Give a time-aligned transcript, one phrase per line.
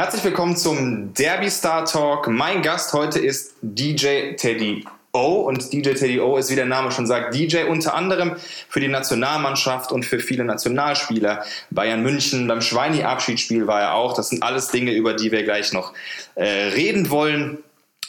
[0.00, 2.26] Herzlich willkommen zum Derby Star Talk.
[2.28, 6.90] Mein Gast heute ist DJ Teddy O und DJ Teddy O ist, wie der Name
[6.90, 8.36] schon sagt, DJ unter anderem
[8.68, 11.44] für die Nationalmannschaft und für viele Nationalspieler.
[11.70, 14.14] Bayern München, beim Schweini-Abschiedsspiel war er auch.
[14.14, 15.92] Das sind alles Dinge, über die wir gleich noch
[16.34, 17.58] äh, reden wollen.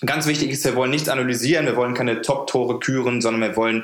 [0.05, 3.83] Ganz wichtig ist, wir wollen nichts analysieren, wir wollen keine Top-Tore küren, sondern wir wollen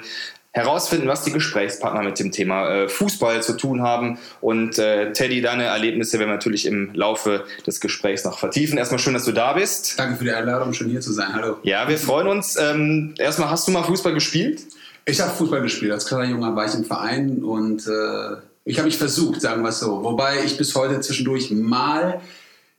[0.52, 4.18] herausfinden, was die Gesprächspartner mit dem Thema äh, Fußball zu tun haben.
[4.42, 8.80] Und äh, Teddy, deine Erlebnisse werden wir natürlich im Laufe des Gesprächs noch vertiefen.
[8.80, 10.00] Erstmal schön, dass du da bist.
[10.00, 11.34] Danke für die Einladung, schon hier zu sein.
[11.34, 11.58] Hallo.
[11.62, 12.58] Ja, wir freuen uns.
[12.58, 14.62] Ähm, erstmal, hast du mal Fußball gespielt?
[15.06, 15.92] Ich habe Fußball gespielt.
[15.92, 19.70] Als kleiner Junger war ich im Verein und äh, ich habe mich versucht, sagen wir
[19.70, 20.04] es so.
[20.04, 22.20] Wobei ich bis heute zwischendurch mal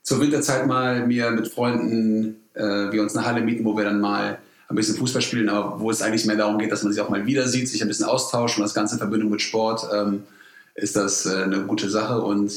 [0.03, 4.01] zur Winterzeit mal mir mit Freunden äh, wir uns eine Halle mieten, wo wir dann
[4.01, 4.37] mal
[4.67, 7.09] ein bisschen Fußball spielen, aber wo es eigentlich mehr darum geht, dass man sich auch
[7.09, 10.23] mal wieder sieht, sich ein bisschen austauscht und das Ganze in Verbindung mit Sport ähm,
[10.75, 12.51] ist das äh, eine gute Sache und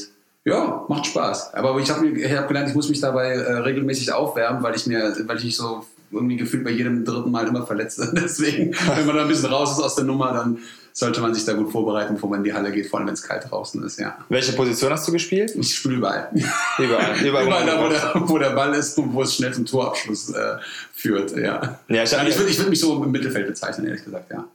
[0.45, 1.53] ja, macht Spaß.
[1.53, 5.15] Aber ich habe hab gelernt, ich muss mich dabei äh, regelmäßig aufwärmen, weil ich mir,
[5.25, 8.13] weil ich mich so irgendwie gefühlt bei jedem dritten Mal immer verletze.
[8.15, 10.59] Deswegen, wenn man da ein bisschen raus ist aus der Nummer, dann
[10.93, 13.15] sollte man sich da gut vorbereiten, bevor man in die Halle geht, vor allem wenn
[13.15, 14.17] es kalt draußen ist, ja.
[14.29, 15.53] Welche Position hast du gespielt?
[15.55, 16.29] Ich spiele überall.
[16.77, 17.19] Überall.
[17.25, 20.29] Überall, überall da, wo der, wo der, Ball ist und wo es schnell zum Torabschluss
[20.29, 20.57] äh,
[20.93, 21.79] führt, ja.
[21.87, 24.45] ja ich, ich würde würd mich so im Mittelfeld bezeichnen, ehrlich gesagt, ja.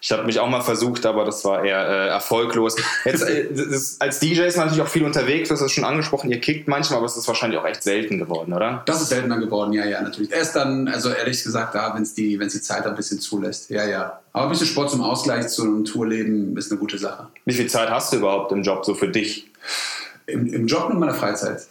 [0.00, 2.76] Ich habe mich auch mal versucht, aber das war eher äh, erfolglos.
[3.04, 6.30] Jetzt, äh, das, als DJ ist man natürlich auch viel unterwegs, hast es schon angesprochen,
[6.30, 8.82] ihr kickt manchmal, aber es ist wahrscheinlich auch echt selten geworden, oder?
[8.86, 10.32] Das ist seltener geworden, ja, ja, natürlich.
[10.32, 13.86] Erst dann, also ehrlich gesagt, da, wenn es die, die Zeit ein bisschen zulässt, ja,
[13.86, 14.20] ja.
[14.32, 17.28] Aber ein bisschen Sport zum Ausgleich zu einem Tourleben ist eine gute Sache.
[17.44, 19.50] Wie viel Zeit hast du überhaupt im Job so für dich?
[20.26, 21.66] Im, im Job und in meiner Freizeit.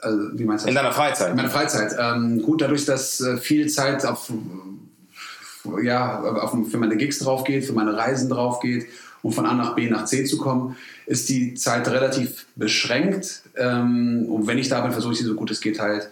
[0.00, 0.70] Also, wie meinst du das?
[0.70, 1.30] In deiner Freizeit?
[1.30, 1.94] In meiner Freizeit.
[1.98, 4.30] Ähm, gut, dadurch, dass äh, viel Zeit auf
[5.82, 8.86] ja, auf, für meine Gigs drauf geht, für meine Reisen drauf geht,
[9.22, 13.42] um von A nach B nach C zu kommen, ist die Zeit relativ beschränkt.
[13.56, 16.10] Ähm, und wenn ich da bin, versuche ich sie so gut es geht halt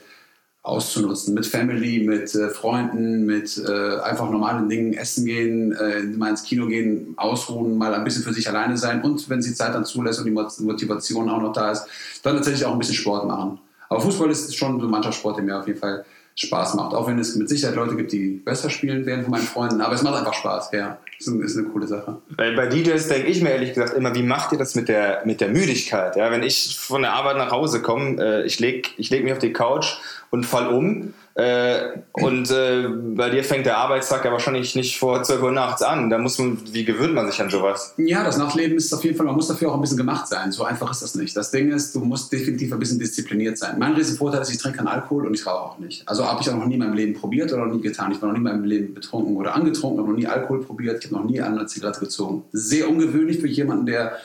[0.67, 1.33] auszunutzen.
[1.33, 6.43] Mit Family, mit äh, Freunden, mit äh, einfach normalen Dingen, essen gehen, äh, mal ins
[6.43, 9.85] Kino gehen, ausruhen, mal ein bisschen für sich alleine sein und wenn sie Zeit dann
[9.85, 11.87] zulässt und die Motivation auch noch da ist,
[12.25, 13.61] dann tatsächlich auch ein bisschen Sport machen.
[13.89, 16.05] Aber Fußball ist schon so ein Mannschaftssport, der mir auf jeden Fall
[16.37, 16.95] Spaß macht.
[16.95, 19.81] Auch wenn es mit Sicherheit Leute gibt, die besser spielen werden von meinen Freunden.
[19.81, 20.99] Aber es macht einfach Spaß, ja.
[21.19, 22.19] Ist, ist eine coole Sache.
[22.37, 25.23] Bei, bei DJs denke ich mir ehrlich gesagt immer, wie macht ihr das mit der,
[25.25, 26.17] mit der Müdigkeit?
[26.17, 29.33] Ja, wenn ich von der Arbeit nach Hause komme, äh, ich lege ich leg mich
[29.33, 29.97] auf die Couch
[30.31, 35.23] und fall um äh, und äh, bei dir fängt der Arbeitstag ja wahrscheinlich nicht vor
[35.23, 36.09] 12 Uhr nachts an.
[36.09, 37.93] Da muss man, wie gewöhnt man sich an sowas?
[37.99, 40.51] Ja, das Nachtleben ist auf jeden Fall, man muss dafür auch ein bisschen gemacht sein.
[40.51, 41.37] So einfach ist das nicht.
[41.37, 43.79] Das Ding ist, du musst definitiv ein bisschen diszipliniert sein.
[43.79, 46.09] Mein Riesenvorteil ist, ich trinke keinen Alkohol und ich rauche auch nicht.
[46.09, 48.13] Also habe ich auch noch nie in meinem Leben probiert oder noch nie getan.
[48.13, 51.06] Ich war noch nie in meinem Leben betrunken oder angetrunken, habe noch nie Alkohol probiert.
[51.07, 52.45] Habe noch nie eine Zigarette gezogen.
[52.53, 54.17] Sehr ungewöhnlich für jemanden, der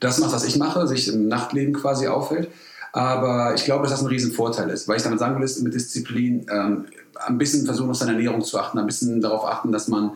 [0.00, 2.48] das macht, was ich mache, sich im Nachtleben quasi aufhält.
[2.92, 4.86] Aber ich glaube, dass das ein Riesenvorteil ist.
[4.86, 6.86] Weil ich damit sagen will, ist mit Disziplin ähm,
[7.26, 10.12] ein bisschen versuchen, auf seine Ernährung zu achten, ein bisschen darauf achten, dass man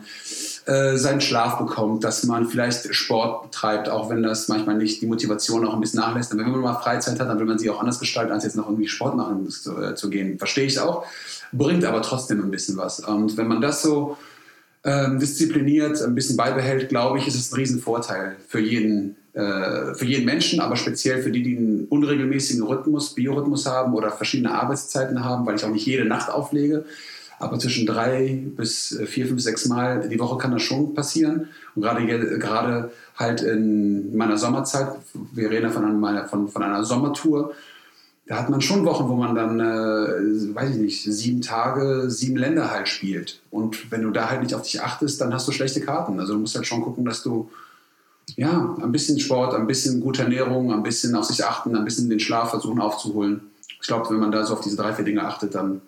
[0.65, 5.07] äh, seinen Schlaf bekommt, dass man vielleicht Sport betreibt, auch wenn das manchmal nicht die
[5.07, 6.31] Motivation auch ein bisschen nachlässt.
[6.31, 8.55] Aber wenn man mal Freizeit hat, dann will man sie auch anders gestalten, als jetzt
[8.55, 10.37] noch irgendwie Sport machen zu, äh, zu gehen.
[10.37, 11.05] Verstehe ich auch,
[11.51, 13.01] bringt aber trotzdem ein bisschen was.
[13.01, 14.17] Und wenn man das so
[14.83, 20.05] ähm, diszipliniert ein bisschen beibehält, glaube ich, ist es ein Riesenvorteil für jeden äh, für
[20.05, 25.23] jeden Menschen, aber speziell für die, die einen unregelmäßigen Rhythmus, Biorhythmus haben oder verschiedene Arbeitszeiten
[25.23, 26.85] haben, weil ich auch nicht jede Nacht auflege.
[27.37, 31.47] Aber zwischen drei bis äh, vier, fünf, sechs Mal die Woche kann das schon passieren.
[31.75, 32.05] Und gerade,
[32.39, 34.89] gerade halt in meiner Sommerzeit,
[35.33, 37.53] wir reden ja von einer, von, von einer Sommertour,
[38.29, 42.37] da hat man schon Wochen, wo man dann, äh, weiß ich nicht, sieben Tage, sieben
[42.37, 43.41] Länder halt spielt.
[43.49, 46.19] Und wenn du da halt nicht auf dich achtest, dann hast du schlechte Karten.
[46.19, 47.49] Also du musst halt schon gucken, dass du
[48.35, 52.07] ja, ein bisschen Sport, ein bisschen gute Ernährung, ein bisschen auf sich achten, ein bisschen
[52.07, 53.49] den Schlaf versuchen aufzuholen.
[53.81, 55.81] Ich glaube, wenn man da so auf diese drei, vier Dinge achtet, dann,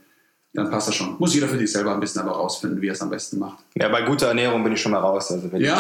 [0.56, 1.18] dann passt das schon.
[1.20, 3.60] Muss jeder für sich selber ein bisschen aber rausfinden, wie er es am besten macht.
[3.76, 5.32] Ja, bei guter Ernährung bin ich schon mal raus.
[5.32, 5.78] Also wäre ja.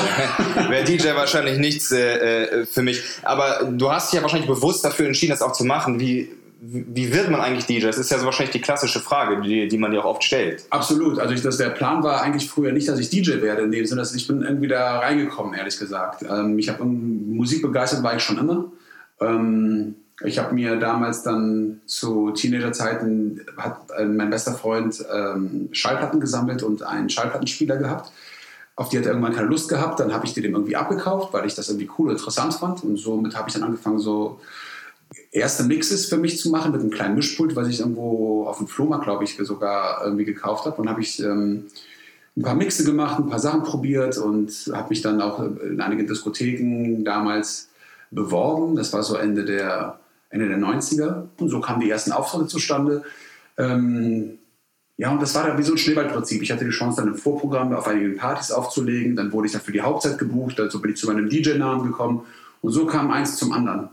[0.69, 3.02] DJ, DJ wahrscheinlich nichts äh, äh, für mich.
[3.24, 6.00] Aber du hast dich ja wahrscheinlich bewusst dafür entschieden, das auch zu machen.
[6.00, 6.30] Wie,
[6.63, 7.88] wie wird man eigentlich DJ?
[7.88, 10.63] Das ist ja so wahrscheinlich die klassische Frage, die, die man dir auch oft stellt.
[10.69, 11.18] Absolut.
[11.18, 13.84] Also ich, das, der Plan war eigentlich früher nicht, dass ich DJ werde, in dem
[13.88, 16.22] Sinne, dass ich bin irgendwie da reingekommen, ehrlich gesagt.
[16.22, 18.72] Ähm, ich habe Musik begeistert, war ich schon immer.
[19.19, 26.19] Ähm, ich habe mir damals dann zu Teenagerzeiten, hat äh, mein bester Freund ähm, Schallplatten
[26.19, 28.12] gesammelt und einen Schallplattenspieler gehabt.
[28.75, 30.00] Auf die hat er irgendwann keine Lust gehabt.
[30.00, 32.84] Dann habe ich die dem irgendwie abgekauft, weil ich das irgendwie cool und interessant fand.
[32.84, 34.40] Und somit habe ich dann angefangen, so
[35.31, 38.68] erste Mixes für mich zu machen mit einem kleinen Mischpult, was ich irgendwo auf dem
[38.68, 40.81] Flohmarkt, glaube ich, sogar irgendwie gekauft habe.
[40.81, 41.68] Und habe ich ähm,
[42.36, 46.07] ein paar Mixe gemacht, ein paar Sachen probiert und habe mich dann auch in einigen
[46.07, 47.69] Diskotheken damals
[48.12, 48.75] beworben.
[48.75, 50.00] Das war so Ende der,
[50.30, 51.28] Ende der 90er.
[51.38, 53.04] Und so kamen die ersten Auftritte zustande.
[53.57, 54.38] Ähm,
[54.98, 56.42] ja, und das war dann wie so ein Schneeballprinzip.
[56.42, 59.16] Ich hatte die Chance, dann ein Vorprogramm auf einigen Partys aufzulegen.
[59.16, 60.60] Dann wurde ich dann für die Hauptzeit gebucht.
[60.60, 62.25] Also bin ich zu meinem DJ-Namen gekommen.
[62.62, 63.89] Und so kam eins zum anderen.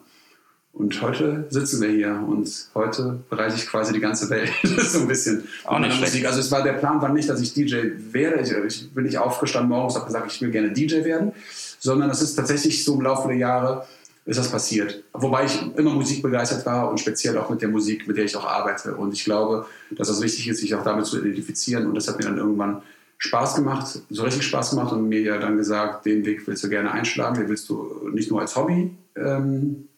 [0.79, 4.49] Und heute sitzen wir hier und heute bereise ich quasi die ganze Welt.
[4.63, 5.43] so ein bisschen.
[5.65, 6.25] Auch nicht Musik.
[6.25, 7.79] Also es war der Plan war nicht, dass ich DJ
[8.13, 8.41] werde.
[8.43, 11.33] Ich, ich bin nicht aufgestanden morgens und habe gesagt, ich will gerne DJ werden,
[11.81, 13.87] sondern es ist tatsächlich so im Laufe der Jahre
[14.25, 15.03] ist das passiert.
[15.15, 18.47] Wobei ich immer musikbegeistert war und speziell auch mit der Musik, mit der ich auch
[18.47, 18.95] arbeite.
[18.95, 21.87] Und ich glaube, dass es wichtig ist, sich auch damit zu identifizieren.
[21.87, 22.83] Und das hat mir dann irgendwann
[23.17, 26.69] Spaß gemacht, so richtig Spaß gemacht und mir ja dann gesagt, den Weg willst du
[26.69, 29.89] gerne einschlagen, den willst du nicht nur als Hobby ähm,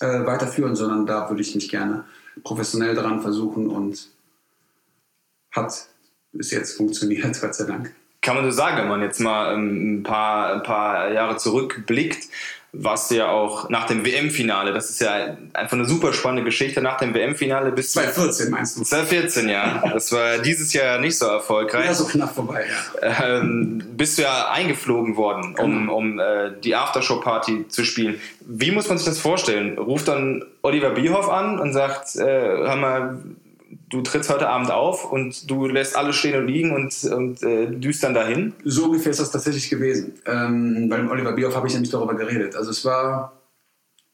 [0.00, 2.04] äh, weiterführen, sondern da würde ich mich gerne
[2.42, 4.08] professionell daran versuchen und
[5.52, 5.86] hat
[6.32, 7.94] bis jetzt funktioniert, Gott sei Dank.
[8.22, 12.28] Kann man so sagen, wenn man jetzt mal ähm, ein, paar, ein paar Jahre zurückblickt,
[12.72, 16.98] was ja auch nach dem WM-Finale, das ist ja einfach eine super spannende Geschichte, nach
[16.98, 18.82] dem WM-Finale bis 2014 meinst du?
[18.82, 19.82] 2014, ja.
[19.92, 21.86] Das war dieses Jahr nicht so erfolgreich.
[21.86, 22.64] Ja, so knapp vorbei,
[23.02, 23.38] ja.
[23.38, 25.96] Ähm, bist du ja eingeflogen worden, um, genau.
[25.96, 28.20] um äh, die Aftershow-Party zu spielen.
[28.40, 29.76] Wie muss man sich das vorstellen?
[29.76, 33.18] Ruft dann Oliver Bierhoff an und sagt, äh, hör mal,
[33.88, 37.66] du trittst heute Abend auf und du lässt alles stehen und liegen und, und äh,
[37.66, 38.52] düst dann dahin?
[38.64, 40.14] So ungefähr ist das tatsächlich gewesen.
[40.26, 42.56] Ähm, bei Oliver Bierhoff habe ich nämlich darüber geredet.
[42.56, 43.32] Also es war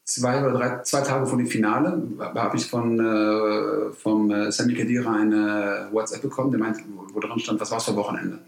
[0.07, 4.73] zwei oder drei, zwei Tage vor dem Finale, habe ich von äh, vom äh, Sammy
[4.73, 6.81] Kedira eine WhatsApp bekommen, der meinte,
[7.13, 8.39] wo, drin stand, was war's für Wochenende?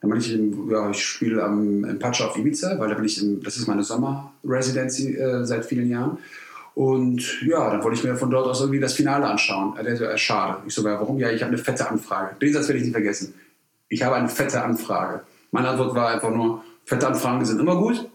[0.00, 3.42] Dann meinte ich, ja, ich spiele am Pacha auf Ibiza, weil da bin ich, im,
[3.42, 6.18] das ist meine Sommer-Residency äh, seit vielen Jahren.
[6.74, 9.74] Und ja, dann wollte ich mir von dort aus irgendwie das Finale anschauen.
[9.84, 10.62] Der so, schade.
[10.66, 11.18] Ich so, warum?
[11.18, 12.36] Ja, ich habe eine fette Anfrage.
[12.40, 13.34] Den Satz werde ich nicht vergessen.
[13.88, 15.22] Ich habe eine fette Anfrage.
[15.50, 18.08] Meine Antwort war einfach nur, fette Anfragen sind immer gut.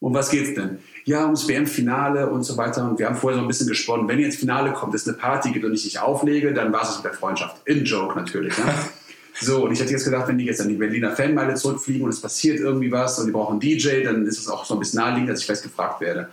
[0.00, 0.78] Um was geht's denn?
[1.04, 2.88] Ja, ums WM-Finale und so weiter.
[2.88, 4.06] Und wir haben vorher so ein bisschen gesponnen.
[4.06, 6.94] Wenn jetzt Finale kommt, es eine Party gibt und ich dich auflege, dann war es
[6.96, 7.56] mit der Freundschaft.
[7.66, 8.56] In Joke natürlich.
[8.56, 8.72] Ja?
[9.40, 12.10] so, und ich hätte jetzt gedacht, wenn die jetzt an die Berliner Fanmeile zurückfliegen und
[12.10, 14.80] es passiert irgendwie was und die brauchen einen DJ, dann ist es auch so ein
[14.80, 16.28] bisschen naheliegend, dass ich vielleicht gefragt werde.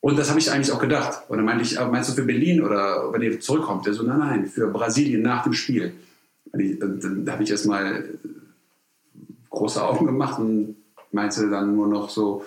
[0.00, 1.22] Und das habe ich eigentlich auch gedacht.
[1.28, 3.86] Und dann meinte ich, meinst du für Berlin oder wenn ihr zurückkommt?
[3.86, 5.94] Der so, nein, nein, für Brasilien nach dem Spiel.
[6.52, 8.04] Und dann habe ich erstmal
[9.50, 10.76] große Augen gemacht und
[11.12, 12.44] meinte dann nur noch so,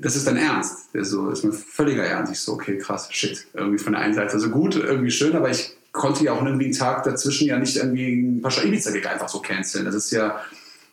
[0.00, 0.94] das ist dein Ernst.
[0.94, 2.32] Der so, das ist mir völliger Ernst.
[2.32, 3.46] Ich so, okay, krass, shit.
[3.54, 6.66] Irgendwie von der einen Seite so gut, irgendwie schön, aber ich konnte ja auch irgendwie
[6.66, 9.84] einen Tag dazwischen ja nicht irgendwie ein Pascha Ibiza-Gig einfach so canceln.
[9.84, 10.40] Das ist ja,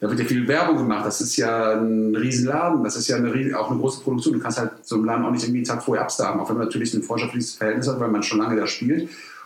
[0.03, 1.05] da wird ja viel Werbung gemacht.
[1.05, 2.83] Das ist ja ein Riesenladen.
[2.83, 4.33] Das ist ja eine, auch eine große Produktion.
[4.33, 6.57] Du kannst halt so einen Laden auch nicht irgendwie einen Tag vorher absagen, auch wenn
[6.57, 9.03] man natürlich ein freundschaftliches Verhältnis hat, weil man schon lange da spielt.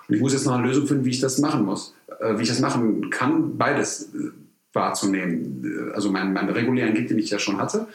[0.08, 1.94] Und ich muss jetzt noch eine Lösung finden, wie ich das machen muss.
[2.20, 4.32] Äh, wie ich das machen kann, beides äh,
[4.74, 5.92] wahrzunehmen.
[5.94, 7.88] Also meinen, meinen regulären Gig, den ich ja schon hatte,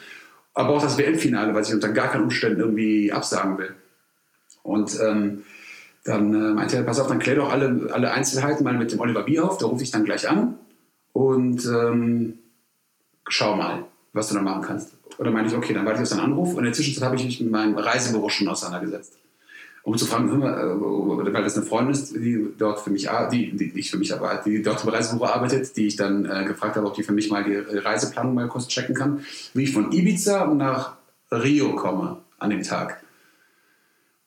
[0.53, 3.75] aber auch das WM-Finale, was ich unter gar keinen Umständen irgendwie absagen will.
[4.61, 5.43] Und ähm,
[6.05, 9.01] dann äh, meinte er, pass auf, dann klär doch alle, alle Einzelheiten mal mit dem
[9.01, 10.55] Oliver Bierhoff, da rufe ich dann gleich an.
[11.11, 12.39] Und ähm,
[13.27, 14.93] schau mal, was du da machen kannst.
[15.17, 16.51] Oder meinte ich, okay, dann warte ich auf seinen Anruf.
[16.51, 19.17] Und in der Zwischenzeit habe ich mich mit meinem Reisebüro schon auseinandergesetzt.
[19.83, 23.73] Um zu fragen, äh, weil das eine Freundin ist, die dort für mich, die, die
[23.73, 26.87] nicht für mich, aber die dort im Reisebüro arbeitet, die ich dann äh, gefragt habe,
[26.87, 30.47] ob die für mich mal die Reiseplanung mal kurz checken kann, wie ich von Ibiza
[30.47, 30.95] nach
[31.31, 33.03] Rio komme an dem Tag.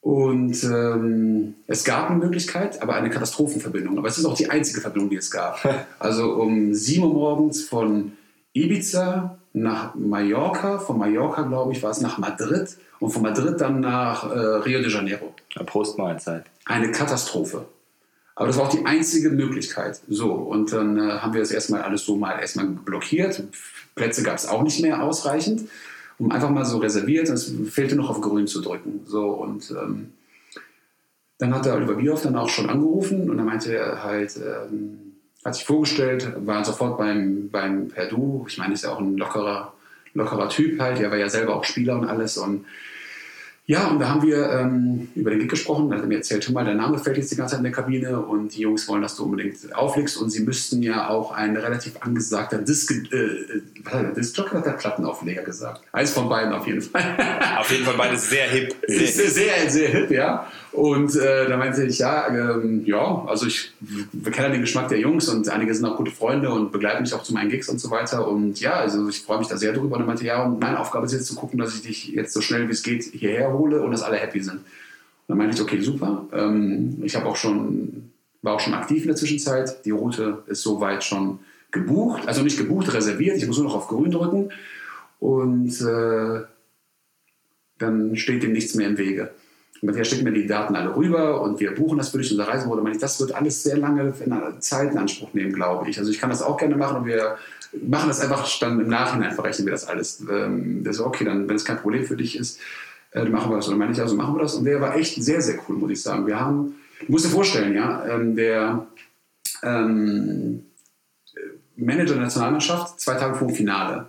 [0.07, 3.99] Und ähm, es gab eine Möglichkeit, aber eine Katastrophenverbindung.
[3.99, 5.59] Aber es ist auch die einzige Verbindung, die es gab.
[5.99, 8.13] Also um 7 Uhr morgens von
[8.57, 13.81] Ibiza nach Mallorca, von Mallorca, glaube ich, war es nach Madrid und von Madrid dann
[13.81, 15.35] nach äh, Rio de Janeiro.
[15.55, 16.45] Ja, Postmahlzeit.
[16.65, 17.67] Eine Katastrophe.
[18.35, 20.01] Aber das war auch die einzige Möglichkeit.
[20.09, 23.43] So, und dann äh, haben wir das erstmal alles so mal erstmal blockiert.
[23.95, 25.69] Plätze gab es auch nicht mehr ausreichend.
[26.19, 27.29] Um einfach mal so reserviert.
[27.29, 29.01] Es fehlte noch auf Grün zu drücken.
[29.05, 30.13] So, und ähm,
[31.39, 35.06] dann hat der Oliver Bierhoff dann auch schon angerufen und dann meinte er halt, ähm,
[35.47, 38.45] hat sich vorgestellt, war sofort beim, beim Perdu.
[38.49, 39.73] Ich meine, ist ja auch ein lockerer,
[40.15, 41.01] lockerer Typ halt.
[41.01, 42.37] Er war ja selber auch Spieler und alles.
[42.37, 42.65] Und
[43.69, 45.91] ja, und da haben wir ähm, über den Gig gesprochen.
[45.91, 47.65] Da hat er mir erzählt, schon mal, dein Name fällt jetzt die ganze Zeit in
[47.65, 50.17] der Kabine und die Jungs wollen, dass du unbedingt auflegst.
[50.19, 55.83] Und sie müssten ja auch ein relativ angesagter Disc, äh, Disc hat der Plattenaufleger gesagt.
[55.91, 57.03] Eins von beiden auf jeden Fall.
[57.59, 58.77] auf jeden Fall beides sehr hip.
[58.87, 60.47] Sehr, sehr, sehr, sehr hip, ja.
[60.77, 63.73] Und äh, da meinte ich, ja, ähm, ja, also ich
[64.31, 67.23] kenne den Geschmack der Jungs und einige sind auch gute Freunde und begleiten mich auch
[67.23, 68.29] zu meinen Gigs und so weiter.
[68.29, 69.97] Und ja, also ich freue mich da sehr drüber.
[69.97, 72.35] Und er meinte, ja, und meine Aufgabe ist jetzt zu gucken, dass ich dich jetzt
[72.35, 74.57] so schnell wie es geht hierher hole und dass alle happy sind.
[74.59, 74.65] Und
[75.29, 76.27] dann meinte ich, okay, super.
[76.35, 79.83] Ähm, ich habe auch schon, war auch schon aktiv in der Zwischenzeit.
[79.87, 81.39] Die Route ist soweit schon
[81.71, 83.39] gebucht, also nicht gebucht, reserviert.
[83.39, 84.51] Ich muss nur noch auf Grün drücken
[85.21, 86.43] und äh,
[87.79, 89.31] dann steht dem nichts mehr im Wege.
[89.83, 92.47] Und er schickt mir die Daten alle rüber und wir buchen das für dich, unser.
[92.81, 94.13] Und das wird alles sehr lange
[94.61, 95.99] Zeit in Anspruch nehmen, glaube ich.
[95.99, 97.37] Also ich kann das auch gerne machen und wir
[97.83, 100.25] machen das einfach dann im Nachhinein, verrechnen wir das alles.
[100.31, 102.59] Ähm, das ist okay, dann, wenn es kein Problem für dich ist,
[103.11, 103.67] äh, dann machen wir das.
[103.67, 104.55] Und dann meine ich, also machen wir das.
[104.55, 106.27] Und der war echt sehr, sehr cool, muss ich sagen.
[106.27, 108.87] Wir haben, du musst dir vorstellen, ja, ähm, der
[109.63, 110.65] ähm,
[111.77, 114.07] Manager der Nationalmannschaft, zwei Tage vor dem Finale,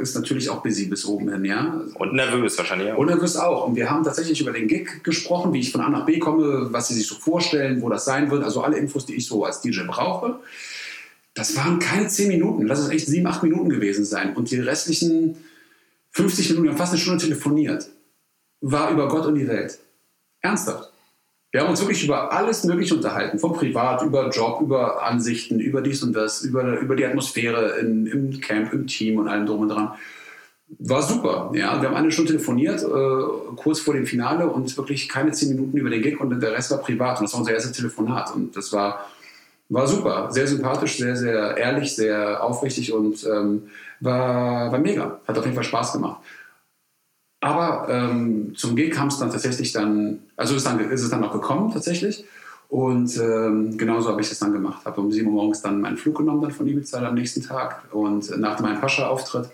[0.00, 1.80] ist natürlich auch busy bis oben hin, ja.
[1.94, 2.88] Und nervös wahrscheinlich.
[2.88, 2.96] Ja.
[2.96, 3.66] Und nervös auch.
[3.66, 6.68] Und wir haben tatsächlich über den Gig gesprochen, wie ich von A nach B komme,
[6.72, 8.42] was sie sich so vorstellen, wo das sein wird.
[8.42, 10.40] Also alle Infos, die ich so als DJ brauche.
[11.34, 14.34] Das waren keine zehn Minuten, lass es echt sieben, acht Minuten gewesen sein.
[14.34, 15.36] Und die restlichen
[16.12, 17.88] 50 Minuten, wir haben fast eine Stunde telefoniert,
[18.62, 19.78] war über Gott und die Welt.
[20.40, 20.90] Ernsthaft.
[21.52, 25.80] Wir haben uns wirklich über alles Mögliche unterhalten, vom Privat, über Job, über Ansichten, über
[25.80, 29.60] dies und das, über, über die Atmosphäre in, im Camp, im Team und allem drum
[29.60, 29.92] und dran.
[30.80, 31.52] War super.
[31.54, 35.50] Ja, wir haben eine Stunde telefoniert, äh, kurz vor dem Finale und wirklich keine zehn
[35.50, 37.20] Minuten über den Gig und der Rest war privat.
[37.20, 38.34] Und das war unser erstes Telefonat.
[38.34, 39.06] Und das war,
[39.68, 40.28] war super.
[40.32, 43.68] Sehr sympathisch, sehr, sehr ehrlich, sehr aufrichtig und ähm,
[44.00, 45.20] war, war mega.
[45.26, 46.20] Hat auf jeden Fall Spaß gemacht.
[47.46, 51.22] Aber ähm, zum G kam es dann tatsächlich dann, also ist, dann, ist es dann
[51.22, 52.24] auch gekommen tatsächlich.
[52.68, 54.84] Und ähm, genauso habe ich es dann gemacht.
[54.84, 57.84] Habe um 7 Uhr morgens dann meinen Flug genommen dann von Ibiza am nächsten Tag
[57.92, 59.48] und nach meinem Pascha-Auftritt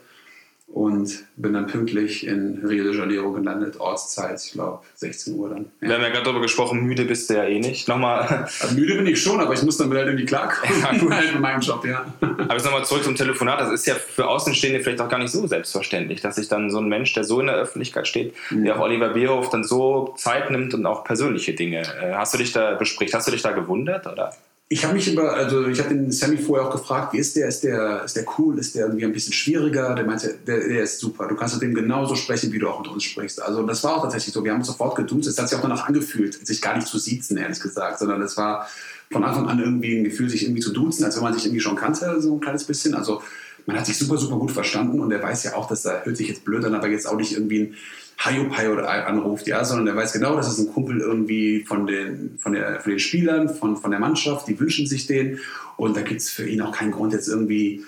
[0.72, 5.66] und bin dann pünktlich in Rio de Janeiro gelandet, Ortszeit, ich glaube 16 Uhr dann.
[5.80, 5.88] Ja.
[5.88, 7.88] Wir haben ja gerade darüber gesprochen, müde bist du ja eh nicht.
[7.88, 8.48] Nochmal.
[8.62, 10.80] Also müde bin ich schon, aber ich muss dann halt irgendwie klarkommen.
[10.80, 11.10] Ja, gut.
[11.14, 12.04] halt mit meinem Job, ja.
[12.20, 13.60] Aber jetzt nochmal zurück zum Telefonat.
[13.60, 16.78] Das ist ja für Außenstehende vielleicht auch gar nicht so selbstverständlich, dass sich dann so
[16.78, 18.64] ein Mensch, der so in der Öffentlichkeit steht, mhm.
[18.64, 21.80] wie auch Oliver Bierhoff, dann so Zeit nimmt und auch persönliche Dinge.
[21.80, 23.14] Äh, hast du dich da bespricht?
[23.14, 24.06] Hast du dich da gewundert?
[24.06, 24.32] Oder?
[24.72, 27.46] Ich habe mich über, also ich habe den Sammy vorher auch gefragt, wie ist der?
[27.46, 28.58] Ist der, ist der cool?
[28.58, 29.94] Ist der irgendwie ein bisschen schwieriger?
[29.94, 31.28] Der meinte, der, der ist super.
[31.28, 33.42] Du kannst mit dem genauso sprechen, wie du auch mit uns sprichst.
[33.42, 34.42] Also das war auch tatsächlich so.
[34.42, 35.28] Wir haben uns sofort geduzt.
[35.28, 38.38] Es hat sich auch danach angefühlt, sich gar nicht zu siezen, ehrlich gesagt, sondern es
[38.38, 38.66] war
[39.10, 41.60] von Anfang an irgendwie ein Gefühl, sich irgendwie zu duzen, als wenn man sich irgendwie
[41.60, 42.94] schon kannte, so ein kleines bisschen.
[42.94, 43.20] Also
[43.66, 46.16] man hat sich super, super gut verstanden und er weiß ja auch, dass er, hört
[46.16, 47.76] sich jetzt blöd an, aber jetzt auch nicht irgendwie ein
[48.19, 52.38] Hayopai oder anruft, ja, sondern er weiß genau, das ist ein Kumpel irgendwie von den,
[52.38, 55.40] von der, von den Spielern, von, von der Mannschaft, die wünschen sich den
[55.76, 57.85] und da gibt es für ihn auch keinen Grund jetzt irgendwie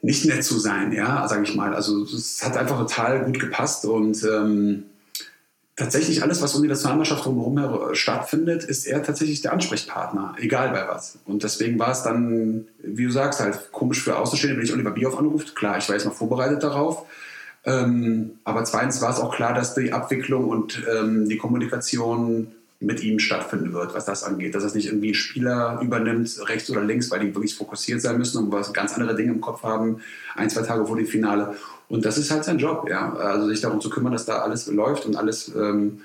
[0.00, 1.74] nicht nett zu sein, ja, sage ich mal.
[1.74, 4.84] Also es hat einfach total gut gepasst und ähm,
[5.78, 10.86] tatsächlich alles, was um die Nationalmannschaft drumherum stattfindet, ist er tatsächlich der Ansprechpartner, egal bei
[10.88, 11.18] was.
[11.24, 14.90] Und deswegen war es dann, wie du sagst, halt komisch für Außenstehende, wenn ich Oliver
[14.90, 15.54] Bierhoff anruft.
[15.54, 17.06] Klar, ich war jetzt mal vorbereitet darauf.
[17.64, 22.48] Ähm, aber zweitens war es auch klar, dass die Abwicklung und ähm, die Kommunikation
[22.80, 24.54] mit ihm stattfinden wird, was das angeht.
[24.54, 28.18] Dass das nicht irgendwie ein Spieler übernimmt, rechts oder links, weil die wirklich fokussiert sein
[28.18, 30.00] müssen und was ganz andere Dinge im Kopf haben,
[30.36, 31.56] ein, zwei Tage vor dem Finale.
[31.88, 33.14] Und das ist halt sein Job, ja.
[33.14, 36.02] Also sich darum zu kümmern, dass da alles läuft und alles, ähm,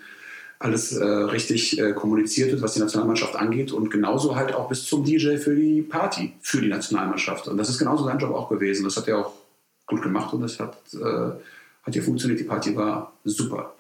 [0.58, 3.72] alles äh, richtig äh, kommuniziert wird, was die Nationalmannschaft angeht.
[3.72, 7.48] Und genauso halt auch bis zum DJ für die Party, für die Nationalmannschaft.
[7.48, 8.84] Und das ist genauso sein Job auch gewesen.
[8.84, 9.34] Das hat er auch
[9.94, 11.32] gut gemacht und das hat, äh,
[11.84, 12.40] hat ja funktioniert.
[12.40, 13.74] Die Party war super.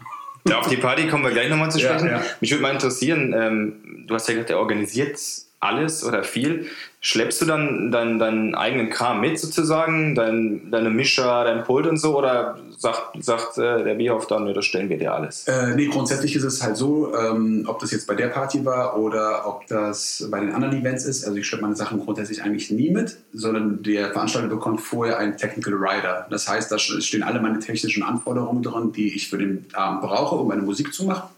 [0.53, 2.07] Auf die Party kommen wir gleich nochmal zu sprechen.
[2.07, 2.23] Ja, ja.
[2.41, 5.17] Mich würde mal interessieren, ähm, du hast ja gesagt, er organisiert
[5.63, 6.67] alles oder viel.
[6.99, 11.97] Schleppst du dann deinen, deinen eigenen Kram mit sozusagen, dein, deine Mischer, dein Pult und
[11.97, 15.45] so oder sagt, sagt äh, der Bierhoff dann, das stellen wir dir alles?
[15.47, 18.97] Äh, nee, grundsätzlich ist es halt so, ähm, ob das jetzt bei der Party war
[18.97, 21.25] oder ob das bei den anderen Events ist.
[21.25, 25.35] Also ich schleppe meine Sachen grundsätzlich eigentlich nie mit, sondern der Veranstalter bekommt vorher einen
[25.35, 26.27] Technical Rider.
[26.29, 30.35] Das heißt, da stehen alle meine technischen Anforderungen drin, die ich für den Abend brauche,
[30.35, 31.29] um meine Musik zu machen.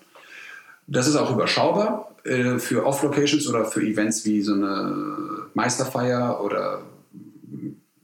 [0.88, 6.82] Das ist auch überschaubar äh, für Off-Locations oder für Events wie so eine Meisterfeier oder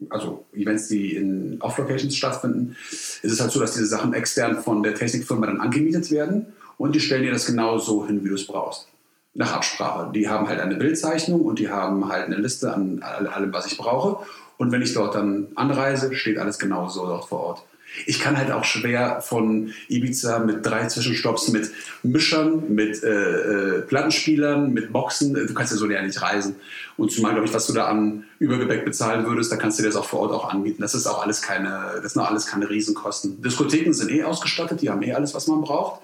[0.09, 4.83] also Events, die in Off-Locations stattfinden, ist es halt so, dass diese Sachen extern von
[4.83, 8.35] der Technikfirma dann angemietet werden und die stellen dir das genau so hin, wie du
[8.35, 8.87] es brauchst.
[9.33, 10.11] Nach Absprache.
[10.13, 13.77] Die haben halt eine Bildzeichnung und die haben halt eine Liste an allem, was ich
[13.77, 14.25] brauche.
[14.57, 17.63] Und wenn ich dort dann anreise, steht alles genau so dort vor Ort.
[18.05, 21.71] Ich kann halt auch schwer von Ibiza mit drei Zwischenstopps, mit
[22.03, 26.55] Mischern, mit äh, äh, Plattenspielern, mit Boxen, du kannst ja so ja nicht reisen.
[26.97, 29.89] Und zumal, glaube ich, was du da an Übergepäck bezahlen würdest, da kannst du dir
[29.89, 30.81] das auch vor Ort auch anbieten.
[30.81, 33.41] Das ist auch alles keine, das sind auch alles keine Riesenkosten.
[33.41, 36.01] Diskotheken sind eh ausgestattet, die haben eh alles, was man braucht.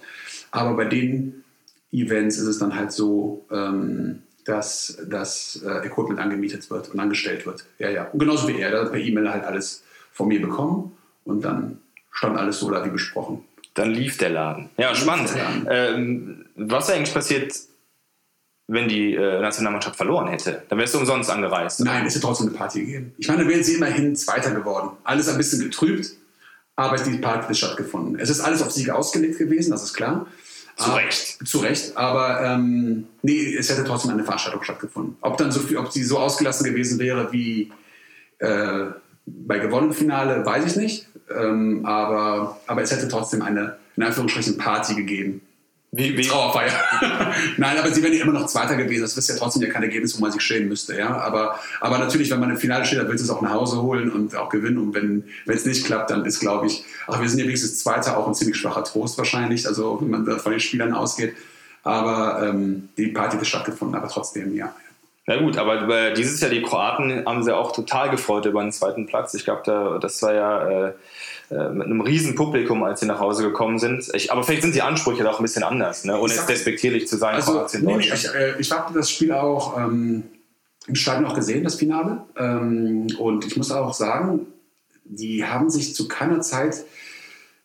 [0.52, 1.44] Aber bei den
[1.92, 7.46] Events ist es dann halt so, ähm, dass das äh, Equipment angemietet wird und angestellt
[7.46, 7.66] wird.
[7.80, 8.06] Ja, ja.
[8.06, 10.97] Und genauso wie er, der hat per E-Mail halt alles von mir bekommen
[11.28, 11.80] und dann
[12.12, 13.44] stand alles so da wie besprochen.
[13.74, 14.70] Dann lief der Laden.
[14.78, 15.30] Ja, spannend.
[15.36, 15.68] Laden.
[15.70, 17.54] Ähm, was eigentlich passiert
[18.68, 20.64] wenn die äh, Nationalmannschaft verloren hätte.
[20.68, 21.80] Dann wärst du umsonst angereist.
[21.80, 23.14] Nein, es hätte trotzdem eine Party gegeben.
[23.18, 24.90] Ich meine, da wären sie immerhin Zweiter geworden.
[25.06, 26.12] Alles ein bisschen getrübt,
[26.76, 28.20] aber die Party hat stattgefunden.
[28.20, 30.28] Es ist alles auf Sieg ausgelegt gewesen, das ist klar.
[30.76, 31.48] Zu Recht.
[31.48, 35.16] Zu Recht, aber ähm, nee, es hätte trotzdem eine Veranstaltung stattgefunden.
[35.22, 37.72] Ob dann so viel, ob sie so ausgelassen gewesen wäre wie
[38.40, 38.86] äh,
[39.26, 41.08] bei gewonnenem Finale, weiß ich nicht.
[41.30, 45.42] Ähm, aber, aber es hätte trotzdem eine, in Anführungsstrichen, Party gegeben.
[45.92, 46.22] Wie, wie?
[46.22, 46.72] Trauerfeier.
[47.58, 49.04] Nein, aber sie wären ja immer noch Zweiter gewesen.
[49.04, 50.98] Das ist ja trotzdem ja kein Ergebnis, wo man sich schämen müsste.
[50.98, 51.18] Ja?
[51.18, 53.82] Aber, aber natürlich, wenn man im Finale steht, dann willst du es auch nach Hause
[53.82, 54.78] holen und auch gewinnen.
[54.78, 58.18] Und wenn es nicht klappt, dann ist, glaube ich, ach, wir sind ja wenigstens Zweiter,
[58.18, 59.66] auch ein ziemlich schwacher Trost wahrscheinlich.
[59.66, 61.34] Also, wenn man von den Spielern ausgeht.
[61.84, 64.76] Aber ähm, die Party hat stattgefunden, aber trotzdem, ja.
[65.28, 69.06] Na gut, aber dieses Jahr die Kroaten haben sie auch total gefreut über den zweiten
[69.06, 69.34] Platz.
[69.34, 70.94] Ich glaube, da, das war ja äh,
[71.52, 74.10] äh, mit einem riesen Publikum, als sie nach Hause gekommen sind.
[74.16, 76.18] Ich, aber vielleicht sind die Ansprüche da auch ein bisschen anders, ne?
[76.18, 77.36] ohne jetzt despektierlich zu sein.
[77.36, 80.24] Also, nee, ich, äh, ich habe das Spiel auch ähm,
[80.88, 82.24] im Stadion auch gesehen, das Finale.
[82.38, 84.48] Ähm, und ich muss auch sagen,
[85.04, 86.86] die haben sich zu keiner Zeit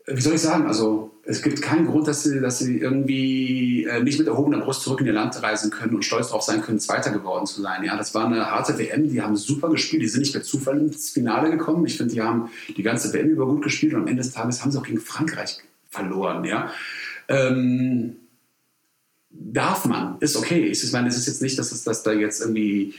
[0.06, 4.02] wie soll ich sagen, also es gibt keinen Grund, dass sie, dass sie irgendwie äh,
[4.02, 6.80] nicht mit erhobener Brust zurück in ihr Land reisen können und stolz darauf sein können,
[6.80, 7.84] Zweiter geworden zu sein.
[7.84, 10.78] Ja, das war eine harte WM, die haben super gespielt, die sind nicht per Zufall
[10.78, 11.86] ins Finale gekommen.
[11.86, 14.62] Ich finde, die haben die ganze WM über gut gespielt und am Ende des Tages
[14.62, 15.58] haben sie auch gegen Frankreich
[15.90, 16.44] verloren.
[16.44, 16.72] Ja.
[17.28, 18.16] Ähm,
[19.30, 20.66] darf man, ist okay.
[20.66, 22.94] Ich meine, es ist jetzt nicht, dass, es, dass da jetzt irgendwie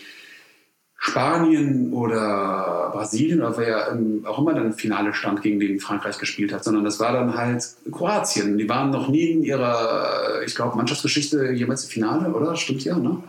[1.06, 6.54] Spanien oder Brasilien oder wer auch immer dann im Finale stand, gegen den Frankreich gespielt
[6.54, 8.58] hat, sondern das war dann halt Kroatien.
[8.58, 12.56] Die waren noch nie in ihrer, ich glaube, Mannschaftsgeschichte jemals im Finale, oder?
[12.56, 13.22] Stimmt ja, ne?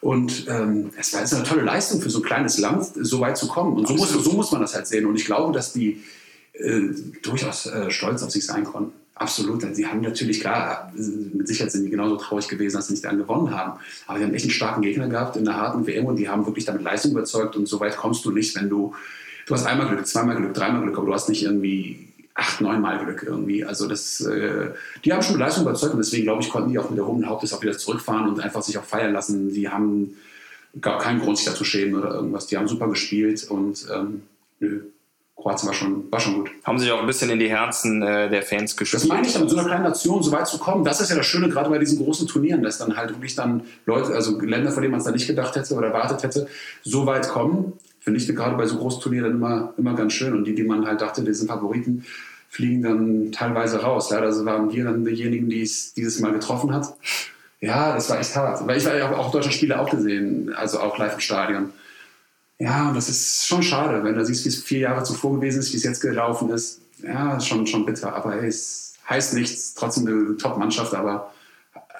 [0.00, 3.36] Und ähm, es war jetzt eine tolle Leistung für so ein kleines Land, so weit
[3.36, 3.76] zu kommen.
[3.76, 5.04] Und so muss, so muss man das halt sehen.
[5.04, 6.00] Und ich glaube, dass die
[6.52, 6.82] äh,
[7.22, 8.92] durchaus äh, stolz auf sich sein konnten.
[9.18, 9.62] Absolut.
[9.74, 13.18] Sie haben natürlich, klar, mit Sicherheit sind die genauso traurig gewesen, dass sie nicht dann
[13.18, 13.80] gewonnen haben.
[14.06, 16.46] Aber sie haben echt einen starken Gegner gehabt in der harten WM und die haben
[16.46, 17.56] wirklich damit Leistung überzeugt.
[17.56, 18.94] Und so weit kommst du nicht, wenn du,
[19.46, 23.04] du hast einmal Glück, zweimal Glück, dreimal Glück, aber du hast nicht irgendwie acht, neunmal
[23.04, 23.64] Glück irgendwie.
[23.64, 24.70] Also das, äh,
[25.04, 27.06] die haben schon mit Leistung überzeugt und deswegen glaube ich, konnten die auch mit der
[27.06, 29.52] hohen Hauptes auch wieder zurückfahren und einfach sich auch feiern lassen.
[29.52, 30.16] Die haben
[30.80, 32.46] gar keinen Grund, sich da zu schämen oder irgendwas.
[32.46, 34.22] Die haben super gespielt und ähm,
[34.60, 34.82] nö,
[35.40, 36.50] Kroatien war schon, war schon gut.
[36.64, 39.02] Haben sich auch ein bisschen in die Herzen äh, der Fans gespielt.
[39.02, 40.84] Das meine ich, mit so einer kleinen Nation so weit zu kommen.
[40.84, 43.62] Das ist ja das Schöne, gerade bei diesen großen Turnieren, dass dann halt wirklich dann
[43.86, 46.48] Leute, also Länder, von denen man es da nicht gedacht hätte oder erwartet hätte,
[46.82, 47.74] so weit kommen.
[48.00, 50.34] Finde ich gerade bei so großen Turnieren immer, immer ganz schön.
[50.34, 52.04] Und die, die man halt dachte, die sind Favoriten,
[52.48, 54.10] fliegen dann teilweise raus.
[54.10, 56.94] Ja, also waren wir dann diejenigen, die es dieses Mal getroffen hat.
[57.60, 58.66] Ja, das war echt hart.
[58.66, 61.72] Weil ich war ja auch deutsche Spiele auch gesehen, also auch live im Stadion.
[62.58, 65.72] Ja, das ist schon schade, wenn du siehst, wie es vier Jahre zuvor gewesen ist,
[65.72, 66.80] wie es jetzt gelaufen ist.
[67.02, 68.12] Ja, schon, schon bitter.
[68.14, 71.32] Aber hey, es heißt nichts, trotzdem eine Top-Mannschaft, aber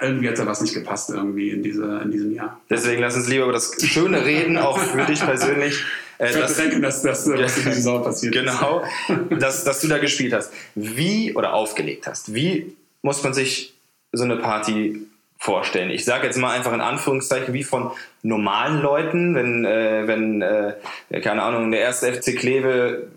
[0.01, 2.61] irgendwie hat da was nicht gepasst irgendwie in, diese, in diesem Jahr.
[2.71, 5.75] Deswegen lass uns lieber über das Schöne reden, auch für dich persönlich.
[6.21, 9.41] Äh, dass, denken, dass das, was in dieser Saison passiert genau, ist.
[9.41, 10.53] dass, dass du da gespielt hast.
[10.75, 13.75] Wie, oder aufgelegt hast, wie muss man sich
[14.11, 15.07] so eine Party
[15.39, 15.91] vorstellen.
[15.91, 20.75] Ich sage jetzt mal einfach in Anführungszeichen wie von normalen Leuten, wenn, äh, wenn äh,
[21.21, 23.09] keine Ahnung, der erste FC Kleve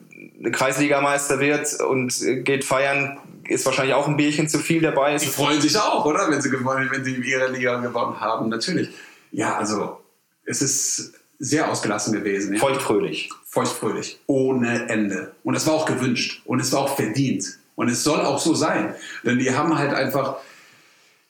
[0.51, 5.17] Kreisligameister wird und geht feiern, ist wahrscheinlich auch ein Bierchen zu viel dabei.
[5.17, 6.29] Die freuen sich auch, oder?
[6.29, 8.89] Wenn sie gewonnen, wenn sie ihre Liga gewonnen haben, natürlich.
[9.31, 9.99] Ja, also
[10.45, 12.53] es ist sehr ausgelassen gewesen.
[12.53, 12.59] Ja.
[12.59, 13.29] Feuchtfröhlich.
[13.45, 14.19] Feuchtfröhlich.
[14.27, 15.33] Ohne Ende.
[15.43, 16.41] Und es war auch gewünscht.
[16.45, 17.45] Und es war auch verdient.
[17.75, 18.93] Und es soll auch so sein.
[19.23, 20.37] Denn die haben halt einfach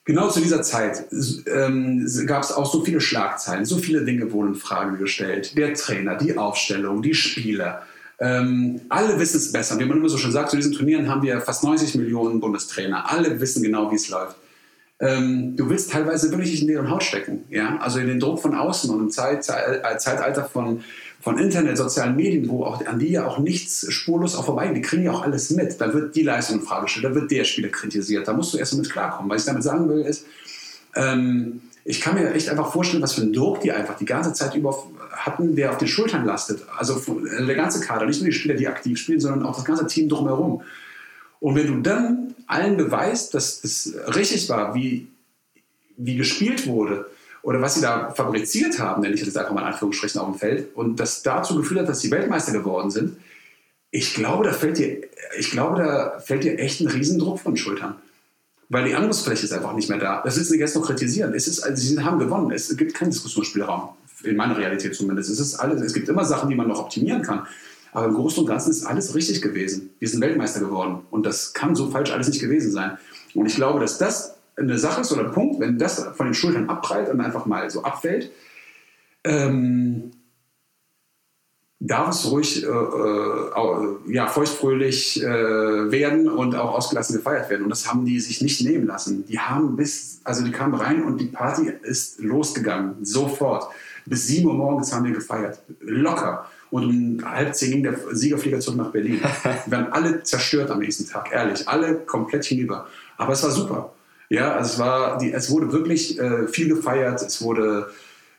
[0.04, 1.04] Genau zu dieser Zeit
[1.46, 5.56] ähm, gab es auch so viele Schlagzeilen, so viele Dinge wurden in Frage gestellt.
[5.56, 7.82] Der Trainer, die Aufstellung, die Spieler.
[8.18, 9.78] Ähm, alle wissen es besser.
[9.78, 13.10] Wie man immer so schon sagt, zu diesen Turnieren haben wir fast 90 Millionen Bundestrainer.
[13.10, 14.36] Alle wissen genau, wie es läuft.
[14.98, 17.44] Ähm, du willst teilweise wirklich in deren Haut stecken.
[17.48, 17.78] Ja?
[17.78, 20.82] Also in den Druck von außen und im Zeit, Zeitalter von
[21.22, 24.82] von Internet, sozialen Medien, wo auch an die ja auch nichts spurlos auch vorbei, die
[24.82, 25.80] kriegen ja auch alles mit.
[25.80, 28.58] Da wird die Leistung in Frage gestellt, da wird der Spieler kritisiert, da musst du
[28.58, 29.30] erst mit klarkommen.
[29.30, 30.26] Was ich damit sagen will, ist,
[30.96, 34.32] ähm, ich kann mir echt einfach vorstellen, was für einen Druck die einfach die ganze
[34.32, 34.76] Zeit über
[35.12, 36.62] hatten, der auf den Schultern lastet.
[36.76, 39.64] Also äh, der ganze Kader, nicht nur die Spieler, die aktiv spielen, sondern auch das
[39.64, 40.62] ganze Team drumherum.
[41.38, 45.06] Und wenn du dann allen beweist, dass es richtig war, wie,
[45.96, 47.06] wie gespielt wurde,
[47.42, 50.38] oder was sie da fabriziert haben, nenne ich das einfach mal in Anführungsstrichen auf dem
[50.38, 53.16] Feld, und das dazu geführt hat, dass sie Weltmeister geworden sind,
[53.90, 55.02] ich glaube, da fällt dir,
[55.38, 57.96] ich glaube, da fällt dir echt ein Riesendruck von den Schultern.
[58.70, 60.22] Weil die Angriffsfläche ist einfach nicht mehr da.
[60.24, 61.34] Das ist nicht erst noch kritisieren.
[61.34, 62.50] Es ist, also sie haben gewonnen.
[62.52, 63.90] Es gibt keinen Diskussionsspielraum.
[64.24, 65.28] In meiner Realität zumindest.
[65.28, 67.46] Es ist alles, es gibt immer Sachen, die man noch optimieren kann.
[67.92, 69.90] Aber im Großen und Ganzen ist alles richtig gewesen.
[69.98, 71.00] Wir sind Weltmeister geworden.
[71.10, 72.96] Und das kann so falsch alles nicht gewesen sein.
[73.34, 76.34] Und ich glaube, dass das eine Sache ist oder ein Punkt, wenn das von den
[76.34, 78.30] Schultern abprallt und einfach mal so abfällt,
[79.24, 80.12] ähm,
[81.84, 85.26] darf es ruhig äh, äh, ja, feuchtfröhlich äh,
[85.90, 87.64] werden und auch ausgelassen gefeiert werden.
[87.64, 89.26] Und das haben die sich nicht nehmen lassen.
[89.26, 93.68] Die haben bis, also die kamen rein und die Party ist losgegangen, sofort.
[94.06, 95.60] Bis 7 Uhr morgens haben wir gefeiert.
[95.80, 96.46] Locker.
[96.70, 99.20] Und um halb zehn ging der Siegerflieger zurück nach Berlin.
[99.66, 101.68] Wir waren alle zerstört am nächsten Tag, ehrlich.
[101.68, 102.86] Alle komplett hinüber.
[103.18, 103.92] Aber es war super.
[104.32, 107.20] Ja, also es, war die, es wurde wirklich äh, viel gefeiert.
[107.20, 107.90] Es wurde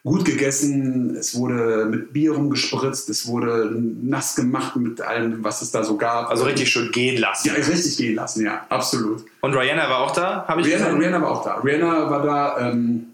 [0.03, 5.69] gut gegessen, es wurde mit Bier rumgespritzt, es wurde nass gemacht mit allem, was es
[5.69, 6.31] da so gab.
[6.31, 7.47] Also richtig schön gehen lassen.
[7.47, 9.23] Ja, richtig gehen lassen, ja, absolut.
[9.41, 10.99] Und Rihanna war auch da, habe ich Rihanna, gesehen?
[10.99, 11.55] Rihanna war auch da.
[11.57, 13.05] Rihanna war da, ähm,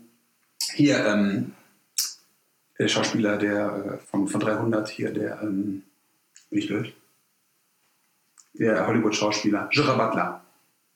[0.74, 1.52] hier, ähm,
[2.80, 5.84] der Schauspieler der, äh, von, von 300, hier, der, ähm,
[6.50, 6.94] bin ich blöd?
[8.54, 10.42] Der Hollywood-Schauspieler, Gerard Butler.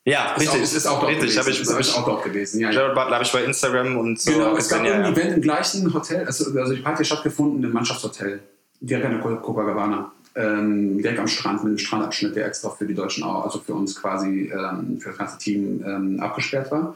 [0.06, 0.50] Ja, richtig.
[0.50, 1.50] auch, ist, auch richtig, gewesen.
[1.50, 2.72] ich, ist, ich, auch dort gewesen, ja.
[2.72, 2.82] ja.
[2.82, 5.10] Jared Butler habe ich bei Instagram und so Genau, es gab gesehen, ein ja.
[5.12, 8.42] Event im gleichen Hotel, also, also die Party hat stattgefunden im Mannschaftshotel,
[8.82, 12.96] direkt an der Copacabana, ähm, direkt am Strand mit einem Strandabschnitt, der extra für die
[12.96, 16.96] Deutschen auch, also für uns quasi, ähm, für das ganze Team ähm, abgesperrt war.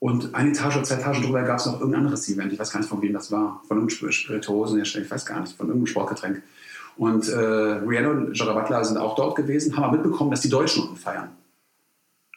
[0.00, 2.72] Und eine Etage oder zwei Etagen drüber gab es noch irgendein anderes Event, ich weiß
[2.72, 5.86] gar nicht, von wem das war, von irgendeinem Spirituosenhersteller, ich weiß gar nicht, von irgendeinem
[5.86, 6.42] Sportgetränk.
[6.96, 10.48] Und äh, Rihanna und Gerard Butler sind auch dort gewesen, haben aber mitbekommen, dass die
[10.48, 11.28] Deutschen unten feiern.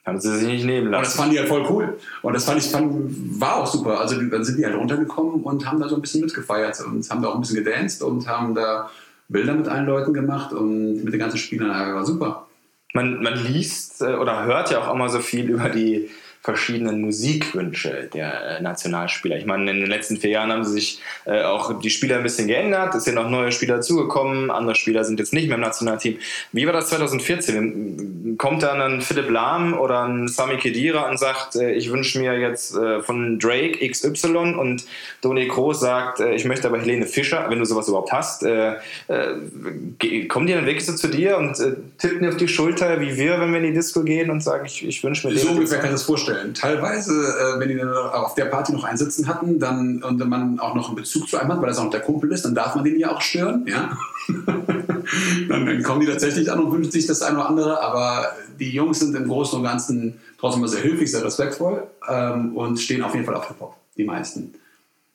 [0.06, 1.18] Haben sie sich nicht nehmen Und das lassen.
[1.18, 1.98] fanden die halt voll cool.
[2.22, 4.00] Und das fand ich, fand, war auch super.
[4.02, 7.22] Also dann sind die halt runtergekommen und haben da so ein bisschen mitgefeiert und haben
[7.22, 8.90] da auch ein bisschen gedanced und haben da
[9.30, 11.70] Bilder mit allen Leuten gemacht und mit den ganzen Spielern.
[11.70, 12.48] War super.
[12.94, 16.10] Man, man liest äh, oder hört ja auch immer so viel über die
[16.44, 19.38] verschiedenen Musikwünsche der äh, Nationalspieler.
[19.38, 22.24] Ich meine, in den letzten vier Jahren haben sie sich äh, auch die Spieler ein
[22.24, 22.94] bisschen geändert.
[22.96, 24.52] Es sind auch neue Spieler dazugekommen.
[24.52, 26.18] Andere Spieler sind jetzt nicht mehr im Nationalteam.
[26.52, 28.36] Wie war das 2014?
[28.38, 32.38] Kommt dann ein Philipp Lahm oder ein Sami Khedira und sagt, äh, ich wünsche mir
[32.38, 34.84] jetzt äh, von Drake XY und
[35.22, 38.44] Toni Kroos sagt, äh, ich möchte aber Helene Fischer, wenn du sowas überhaupt hast.
[38.44, 38.76] Äh,
[40.28, 41.56] kommen die dann wirklich so zu dir und
[42.00, 44.66] tippen dir auf die Schulter, wie wir, wenn wir in die Disco gehen und sagen,
[44.66, 45.56] ich, ich wünsche mir So den.
[45.58, 46.33] ungefähr kann ich das vorstellen.
[46.54, 50.76] Teilweise, äh, wenn die auf der Party noch einen sitzen hatten dann, und man auch
[50.76, 52.76] noch einen Bezug zu einem hat, weil das auch noch der Kumpel ist, dann darf
[52.76, 53.66] man den ja auch stören.
[53.68, 53.98] Ja?
[55.50, 57.82] dann, dann kommen die tatsächlich an und wünschen sich das eine oder andere.
[57.82, 58.28] Aber
[58.60, 62.80] die Jungs sind im Großen und Ganzen trotzdem immer sehr höflich, sehr respektvoll ähm, und
[62.80, 64.54] stehen auf jeden Fall auf Hip-Hop, die meisten.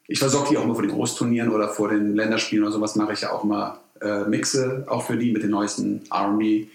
[0.07, 3.12] Ich versorge die auch immer vor den Großturnieren oder vor den Länderspielen oder sowas mache
[3.12, 6.66] ich ja auch immer äh, Mixe, auch für die mit den neuesten R&B,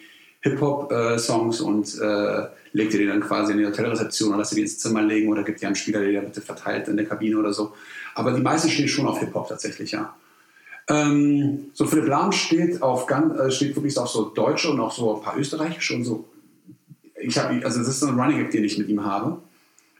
[0.43, 4.61] Hip-Hop-Songs und äh, legt ihr die dann quasi in die Hotelrezeption oder lasst ihr die
[4.63, 7.37] ins Zimmer legen oder gibt ihr einen Spieler, der die bitte verteilt in der Kabine
[7.37, 7.73] oder so.
[8.15, 10.13] Aber die meisten stehen schon auf Hip-Hop tatsächlich, ja.
[10.89, 14.91] Ähm, so Philipp Lahm steht auf ganz, äh, steht wirklich auf so Deutsche und auch
[14.91, 16.25] so ein paar Österreichische und so.
[17.15, 19.37] Ich habe, also das ist so ein Running Gag, den ich mit ihm habe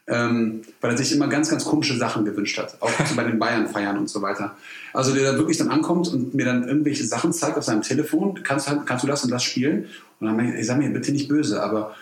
[0.07, 2.77] ähm, weil er sich immer ganz, ganz komische Sachen gewünscht hat.
[2.81, 4.55] Auch bei den Bayern-Feiern und so weiter.
[4.93, 8.43] Also der da wirklich dann ankommt und mir dann irgendwelche Sachen zeigt auf seinem Telefon,
[8.43, 9.87] kannst, du- kannst du das und das spielen?
[10.19, 11.95] Und dann ich, ey, sag mir bitte nicht böse, aber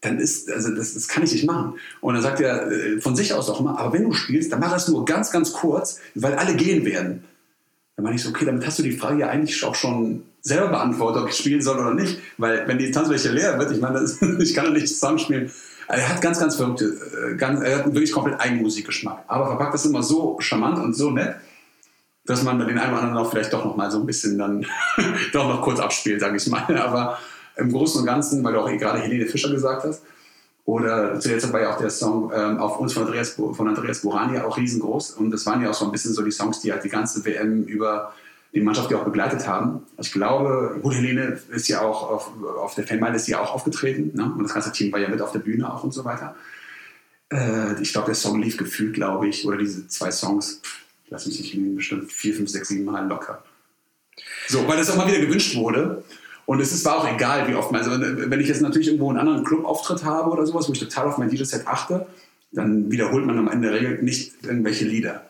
[0.00, 1.74] dann ist, also das, das kann ich nicht machen.
[2.00, 4.60] Und dann sagt er äh, von sich aus auch immer, aber wenn du spielst, dann
[4.60, 7.24] mach es nur ganz, ganz kurz, weil alle gehen werden.
[7.96, 10.68] Dann meine ich so, okay, damit hast du die Frage ja eigentlich auch schon selber
[10.68, 12.18] beantwortet, ob ich spielen soll oder nicht.
[12.38, 15.50] Weil wenn die Tanzfläche leer wird, ich meine, das, ich kann ja nicht zusammenspielen.
[15.92, 19.24] Er hat ganz, ganz verrückte, äh, ganz, er hat wirklich komplett eigenen Musikgeschmack.
[19.28, 21.36] Aber verpackt das immer so charmant und so nett,
[22.24, 24.64] dass man den einen oder anderen auch vielleicht doch noch mal so ein bisschen dann
[25.32, 26.64] doch noch kurz abspielt, sage ich mal.
[26.78, 27.18] Aber
[27.56, 30.02] im Großen und Ganzen, weil du auch gerade Helene Fischer gesagt hast,
[30.64, 34.38] oder zuletzt war ja auch der Song ähm, auf uns von Andreas, von Andreas Borani
[34.38, 35.12] auch riesengroß.
[35.12, 37.24] Und das waren ja auch so ein bisschen so die Songs, die halt die ganze
[37.24, 38.14] WM über
[38.54, 39.86] die Mannschaft ja auch begleitet haben.
[39.98, 44.10] Ich glaube, gut, Helene ist ja auch auf, auf der Fanmeile ist ja auch aufgetreten.
[44.14, 44.24] Ne?
[44.36, 46.36] Und das ganze Team war ja mit auf der Bühne auch und so weiter.
[47.32, 51.26] Äh, ich glaube, der Song lief gefühlt, glaube ich, oder diese zwei Songs, pff, lass
[51.26, 53.42] mich nicht lügen, bestimmt vier, fünf, sechs, sieben Mal locker.
[54.48, 56.04] So, weil das auch mal wieder gewünscht wurde.
[56.44, 59.18] Und es ist, war auch egal, wie oft also wenn ich jetzt natürlich irgendwo einen
[59.18, 62.06] anderen Clubauftritt habe oder sowas, wo ich total auf mein DJ-Set achte,
[62.50, 65.24] dann wiederholt man am Ende der Regel nicht irgendwelche Lieder.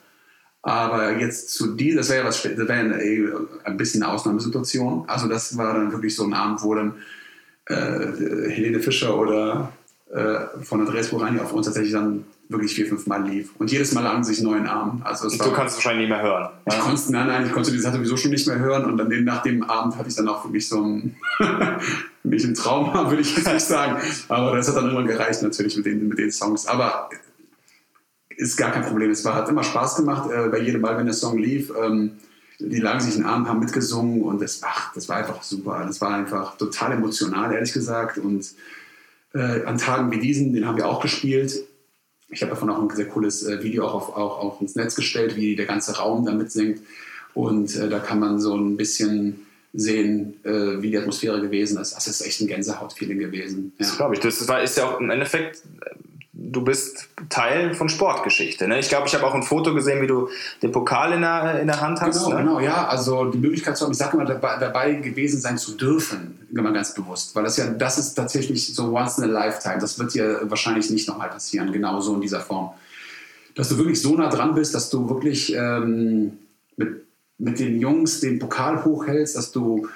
[0.62, 5.04] Aber jetzt zu dir, das wäre ja was, das wäre ein bisschen eine Ausnahmesituation.
[5.08, 6.94] Also das war dann wirklich so ein Abend, wo dann
[7.66, 9.72] äh, Helene Fischer oder
[10.12, 13.50] äh, von Andreas Borani auf uns tatsächlich dann wirklich vier, fünf Mal lief.
[13.58, 15.00] Und jedes Mal lagen sich neuen Arm.
[15.04, 16.50] Also es Und war, du kannst es wahrscheinlich nicht mehr hören.
[16.66, 18.84] ich konnte, nein, nein, ich konnte die Sache sowieso schon nicht mehr hören.
[18.84, 21.16] Und dann nach dem Abend hatte ich dann auch für mich so ein,
[22.22, 24.00] nicht ein Trauma, würde ich jetzt nicht sagen.
[24.28, 26.66] Aber das hat dann irgendwann gereicht natürlich mit den, mit den Songs.
[26.66, 27.08] Aber
[28.42, 29.10] ist gar kein Problem.
[29.10, 31.72] Es war, hat immer Spaß gemacht, äh, bei jedem Mal, wenn der Song lief.
[31.80, 32.12] Ähm,
[32.58, 35.84] die lagen sich in den Arm, haben mitgesungen und das, ach, das war einfach super.
[35.86, 38.18] Das war einfach total emotional, ehrlich gesagt.
[38.18, 38.52] Und
[39.34, 41.64] äh, an Tagen wie diesen, den haben wir auch gespielt,
[42.32, 44.94] ich habe davon auch ein sehr cooles äh, Video auch, auf, auch, auch ins Netz
[44.94, 46.80] gestellt, wie der ganze Raum da mitsingt.
[47.34, 51.94] Und äh, da kann man so ein bisschen sehen, äh, wie die Atmosphäre gewesen ist.
[51.94, 53.72] Das ist echt ein Gänsehaut-Feeling gewesen.
[53.78, 53.86] Ja.
[53.86, 54.20] Das glaube ich.
[54.20, 55.62] Das ist ja auch im Endeffekt
[56.32, 58.66] du bist Teil von Sportgeschichte.
[58.66, 58.78] Ne?
[58.78, 60.28] Ich glaube, ich habe auch ein Foto gesehen, wie du
[60.62, 62.24] den Pokal in der, in der Hand hast.
[62.24, 62.42] Genau, ne?
[62.42, 62.86] genau, ja.
[62.86, 66.72] Also die Möglichkeit zu haben, ich sage immer, dabei, dabei, gewesen sein zu dürfen, immer
[66.72, 67.34] ganz bewusst.
[67.36, 69.78] Weil das ja, das ist tatsächlich so once in a lifetime.
[69.78, 72.70] Das wird dir wahrscheinlich nicht nochmal passieren, genau so in dieser Form.
[73.54, 76.38] Dass du wirklich so nah dran bist, dass du wirklich ähm,
[76.78, 77.04] mit,
[77.36, 79.86] mit den Jungs den Pokal hochhältst, dass du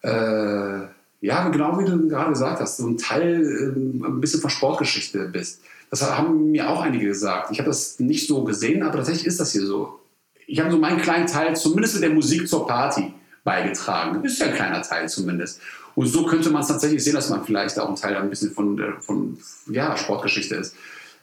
[0.00, 0.86] äh,
[1.22, 5.28] ja, genau wie du gerade gesagt hast, so ein Teil, äh, ein bisschen von Sportgeschichte
[5.28, 5.60] bist.
[5.92, 7.50] Das haben mir auch einige gesagt.
[7.50, 10.00] Ich habe das nicht so gesehen, aber tatsächlich ist das hier so.
[10.46, 13.12] Ich habe so meinen kleinen Teil, zumindest mit der Musik zur Party,
[13.44, 14.24] beigetragen.
[14.24, 15.60] Ist ja ein kleiner Teil zumindest.
[15.94, 18.52] Und so könnte man es tatsächlich sehen, dass man vielleicht auch ein Teil ein bisschen
[18.52, 20.74] von, von ja, Sportgeschichte ist.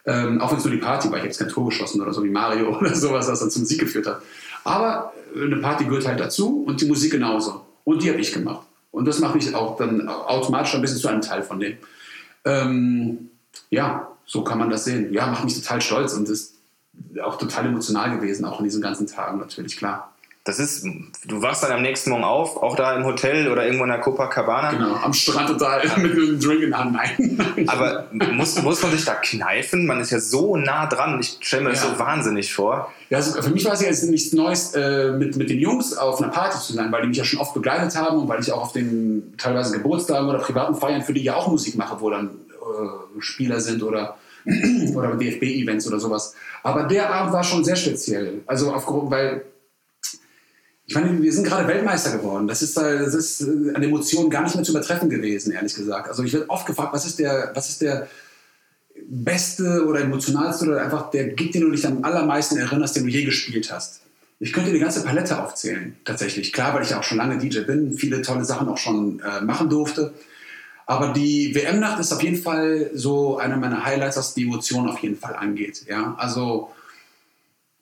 [0.05, 1.15] Ähm, auch wenn es nur die Party war.
[1.15, 3.65] Ich habe jetzt kein Tor geschossen oder so wie Mario oder sowas, das dann zum
[3.65, 4.21] Sieg geführt hat.
[4.65, 7.65] Aber eine Party gehört halt dazu und die Musik genauso.
[7.85, 8.67] Und die habe ich gemacht.
[8.91, 11.77] Und das macht mich auch dann automatisch ein bisschen zu einem Teil von dem.
[12.45, 13.31] Ähm,
[13.71, 15.11] ja, so kann man das sehen.
[15.11, 16.53] Ja, macht mich total stolz und ist
[17.23, 20.13] auch total emotional gewesen, auch in diesen ganzen Tagen natürlich, klar.
[20.43, 20.85] Das ist,
[21.25, 23.99] du wachst dann am nächsten Morgen auf, auch da im Hotel oder irgendwo in der
[23.99, 24.71] Copacabana.
[24.71, 26.93] Genau, am Strand total mit einem Drink in Hand.
[26.93, 27.65] Nein.
[27.67, 29.85] Aber muss, muss man sich da kneifen?
[29.85, 31.19] Man ist ja so nah dran.
[31.19, 31.89] Ich stelle mir das ja.
[31.89, 32.91] so wahnsinnig vor.
[33.09, 35.97] Ja, also für mich war es ja jetzt nichts Neues, äh, mit, mit den Jungs
[35.97, 38.39] auf einer Party zu sein, weil die mich ja schon oft begleitet haben und weil
[38.39, 41.99] ich auch auf den teilweise Geburtstagen oder privaten Feiern für die ja auch Musik mache,
[41.99, 42.29] wo dann
[42.69, 44.17] äh, Spieler sind oder,
[44.95, 46.35] oder DFB-Events oder sowas.
[46.63, 48.41] Aber der Abend war schon sehr speziell.
[48.45, 49.43] Also aufgrund, weil
[50.89, 52.47] ich meine, wir sind gerade Weltmeister geworden.
[52.47, 56.09] Das ist, das ist an Emotionen gar nicht mehr zu übertreffen gewesen, ehrlich gesagt.
[56.09, 58.07] Also ich werde oft gefragt, was ist der, was ist der
[59.07, 63.09] beste oder emotionalste oder einfach der Gig, den du dich am allermeisten erinnerst, den du
[63.09, 64.01] je gespielt hast?
[64.39, 66.53] Ich könnte die ganze Palette aufzählen, tatsächlich.
[66.53, 69.41] Klar, weil ich ja auch schon lange DJ bin, viele tolle Sachen auch schon äh,
[69.41, 70.13] machen durfte.
[70.89, 74.97] Aber die WM-Nacht ist auf jeden Fall so einer meiner Highlights, was die Emotionen auf
[75.03, 75.85] jeden Fall angeht.
[75.87, 76.71] Ja, also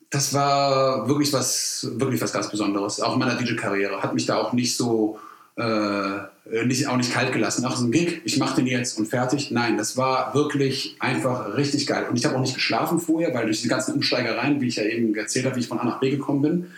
[0.09, 2.99] das war wirklich was, wirklich was ganz Besonderes.
[2.99, 5.19] Auch in meiner DJ-Karriere hat mich da auch nicht so,
[5.55, 7.63] äh, nicht, auch nicht kalt gelassen.
[7.65, 9.51] Ach, so ein Gig, ich mache den jetzt und fertig.
[9.51, 12.07] Nein, das war wirklich einfach richtig geil.
[12.09, 14.83] Und ich habe auch nicht geschlafen vorher, weil durch die ganzen Umsteigereien, wie ich ja
[14.83, 16.71] eben erzählt habe, wie ich von A nach B gekommen bin,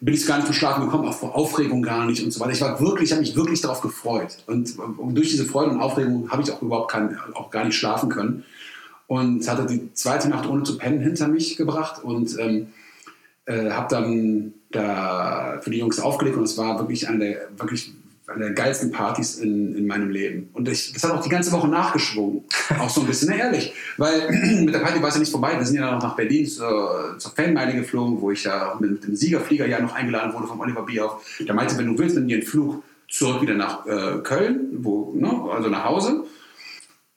[0.00, 2.52] bin ich gar nicht zum Schlafen gekommen, auch vor Aufregung gar nicht und so weiter.
[2.52, 4.44] Ich war wirklich, habe mich wirklich darauf gefreut.
[4.46, 7.76] Und, und, durch diese Freude und Aufregung habe ich auch überhaupt kein, auch gar nicht
[7.76, 8.44] schlafen können.
[9.06, 12.68] Und hatte die zweite Nacht ohne zu pennen hinter mich gebracht und ähm,
[13.44, 17.92] äh, habe dann da für die Jungs aufgelegt und es war wirklich eine wirklich
[18.26, 20.48] eine der geilsten Partys in, in meinem Leben.
[20.54, 22.44] Und ich, das hat auch die ganze Woche nachgeschwungen.
[22.78, 23.74] Auch so ein bisschen, na, ehrlich.
[23.98, 24.30] Weil
[24.64, 25.58] mit der Party war es ja nicht vorbei.
[25.58, 29.14] Wir sind ja noch nach Berlin zur, zur Fanmeile geflogen, wo ich ja mit dem
[29.14, 31.22] Siegerflieger ja noch eingeladen wurde vom Oliver Bierhoff.
[31.40, 35.12] Der meinte, wenn du willst, nimm dir einen Flug zurück wieder nach äh, Köln, wo,
[35.14, 36.24] ne, also nach Hause.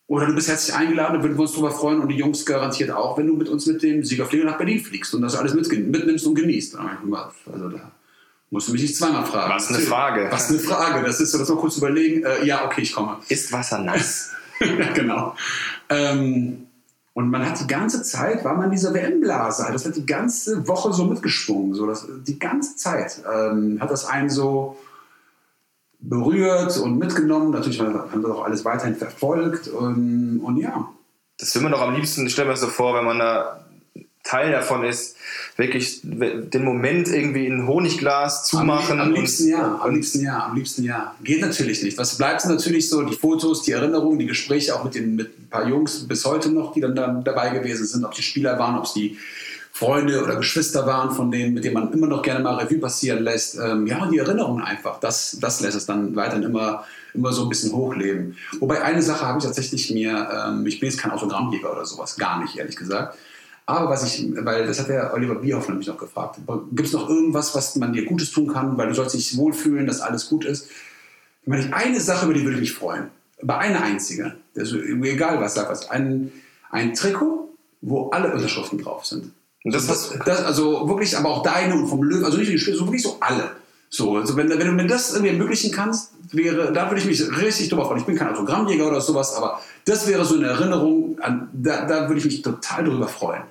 [0.07, 3.17] Oder du bist herzlich eingeladen, würden wir uns darüber freuen und die Jungs garantiert auch,
[3.17, 6.35] wenn du mit uns mit dem Siegerflieger nach Berlin fliegst und das alles mitnimmst und
[6.35, 6.77] genießt.
[6.77, 7.91] Also da
[8.49, 9.53] Musst du mich nicht zweimal fragen.
[9.53, 10.27] Was eine Frage.
[10.31, 11.05] Was eine Frage.
[11.05, 12.23] Das ist so, das mal kurz überlegen.
[12.23, 13.17] Äh, ja, okay, ich komme.
[13.27, 14.31] Ist Wasser nass?
[14.61, 15.35] ja, genau.
[15.89, 16.67] Ähm,
[17.13, 19.67] und man hat die ganze Zeit, war man in dieser WM-Blase.
[19.71, 21.73] Das hat die ganze Woche so mitgesprungen.
[21.73, 24.77] So das, die ganze Zeit ähm, hat das einen so
[25.99, 27.51] berührt und mitgenommen.
[27.51, 29.67] Natürlich haben wir auch alles weiterhin verfolgt.
[29.67, 30.89] Und, und ja.
[31.37, 33.66] Das will man doch am liebsten, ich stelle mir das so vor, wenn man da
[34.27, 35.15] Teil davon ist,
[35.55, 38.99] wirklich den Moment irgendwie in ein Honigglas zumachen.
[38.99, 41.15] Am, am liebsten ja, am liebsten ja, am liebsten ja.
[41.23, 41.97] Geht natürlich nicht.
[41.97, 43.01] Was bleibt natürlich so?
[43.03, 46.49] Die Fotos, die Erinnerungen, die Gespräche auch mit, den, mit ein paar Jungs bis heute
[46.49, 49.17] noch, die dann, dann dabei gewesen sind, ob die Spieler waren, ob es die
[49.71, 53.23] Freunde oder Geschwister waren, von denen, mit denen man immer noch gerne mal Revue passieren
[53.23, 53.57] lässt.
[53.59, 57.43] Ähm, ja, und die Erinnerungen einfach, das, das lässt es dann weiterhin immer, immer so
[57.43, 58.35] ein bisschen hochleben.
[58.59, 62.17] Wobei eine Sache habe ich tatsächlich mir, ähm, ich bin jetzt kein Autogrammjäger oder sowas,
[62.17, 63.17] gar nicht, ehrlich gesagt.
[63.69, 66.39] Aber was ich, weil das hat der Oliver Bierhoff nämlich noch gefragt,
[66.71, 69.85] gibt es noch irgendwas, was man dir Gutes tun kann, weil du sollst dich wohlfühlen,
[69.85, 70.69] dass alles gut ist?
[71.41, 73.09] Ich meine, eine Sache, über die würde ich mich freuen.
[73.41, 74.35] Über eine einzige.
[74.55, 75.89] Also, egal was, sag was.
[75.89, 76.31] Ein,
[76.71, 77.49] ein Trikot,
[77.81, 79.31] wo alle Unterschriften drauf sind.
[79.65, 82.85] Das, das, das, also wirklich, aber auch deine und vom Löwen, also nicht die so
[82.85, 83.51] wirklich so alle.
[83.89, 87.21] So, also wenn, wenn du mir das irgendwie ermöglichen kannst, wäre, da würde ich mich
[87.41, 87.99] richtig drüber freuen.
[87.99, 92.07] Ich bin kein Autogrammjäger oder sowas, aber das wäre so eine Erinnerung, an, da, da
[92.07, 93.43] würde ich mich total drüber freuen.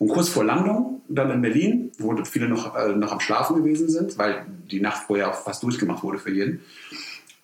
[0.00, 3.90] Und kurz vor Landung, dann in Berlin, wo viele noch, äh, noch am Schlafen gewesen
[3.90, 6.62] sind, weil die Nacht vorher auch fast durchgemacht wurde für jeden,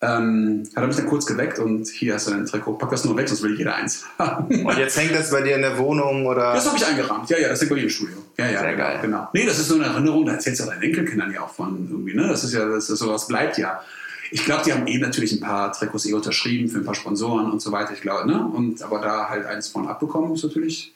[0.01, 3.05] ähm, hat er mich dann kurz geweckt und hier hast du dein Trikot, pack das
[3.05, 4.65] nur weg, sonst will jeder eins haben.
[4.65, 6.55] Und jetzt hängt das bei dir in der Wohnung oder?
[6.55, 8.17] Das habe ich eingerahmt, ja, ja, das hängt bei dir im Studio.
[8.39, 8.99] Ja, ja, Sehr genau, geil.
[9.03, 9.29] genau.
[9.35, 12.15] Nee, das ist so eine Erinnerung, da erzählst du deinen Enkelkindern ja auch von irgendwie,
[12.15, 12.27] ne?
[12.27, 13.83] Das ist ja, das ist, sowas bleibt ja.
[14.31, 17.51] Ich glaube, die haben eh natürlich ein paar Trikots eh unterschrieben für ein paar Sponsoren
[17.51, 18.43] und so weiter, ich glaube, ne?
[18.47, 20.96] Und aber da halt eins von abbekommen, ist natürlich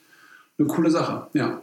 [0.61, 1.61] eine coole Sache, ja.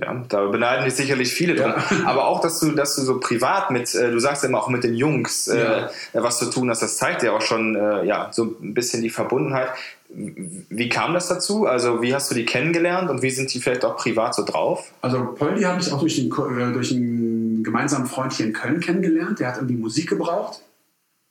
[0.00, 1.74] Ja, da beneiden dich sicherlich viele dran.
[1.90, 1.96] Ja.
[2.06, 4.68] Aber auch, dass du, dass du so privat mit, äh, du sagst ja immer auch
[4.68, 5.90] mit den Jungs, äh, Ja.
[6.12, 9.10] was zu tun hast, das zeigt ja auch schon äh, ja, so ein bisschen die
[9.10, 9.70] Verbundenheit.
[10.08, 11.66] Wie kam das dazu?
[11.66, 14.92] Also, wie hast du die kennengelernt und wie sind die vielleicht auch privat so drauf?
[15.00, 18.78] Also Poldi habe ich auch durch, den, äh, durch einen gemeinsamen Freund hier in Köln
[18.78, 19.40] kennengelernt.
[19.40, 20.60] Der hat irgendwie Musik gebraucht.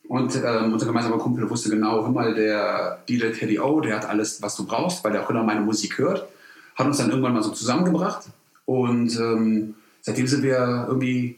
[0.10, 4.08] Und ähm, unser gemeinsamer Kumpel wusste genau, hör mal, der DJ Teddy O, der hat
[4.08, 6.28] alles, was du brauchst, weil der auch genau meine Musik hört.
[6.78, 8.28] Hat uns dann irgendwann mal so zusammengebracht.
[8.66, 11.38] Und ähm, seitdem sind wir irgendwie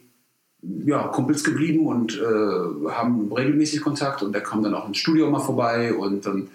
[0.62, 4.22] ja, Kumpels geblieben und äh, haben regelmäßig Kontakt.
[4.22, 6.50] Und der kam dann auch ins Studio mal vorbei und dann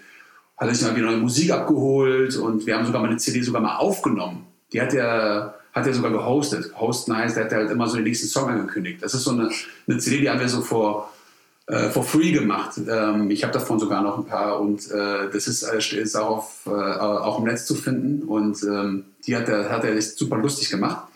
[0.57, 3.41] hat er sich dann wieder neue Musik abgeholt und wir haben sogar mal eine CD
[3.41, 4.45] sogar mal aufgenommen.
[4.71, 6.71] Die hat er, hat er sogar gehostet.
[6.79, 9.01] Hosten heißt, der hat halt immer so den nächsten Song angekündigt.
[9.01, 9.49] Das ist so eine,
[9.87, 11.11] eine CD, die haben wir so vor,
[11.67, 12.79] äh, for free gemacht.
[12.87, 16.37] Ähm, ich habe davon sogar noch ein paar und äh, das ist, äh, ist auch,
[16.37, 20.37] auf, äh, auch im Netz zu finden und ähm, die hat er, hat er super
[20.37, 21.07] lustig gemacht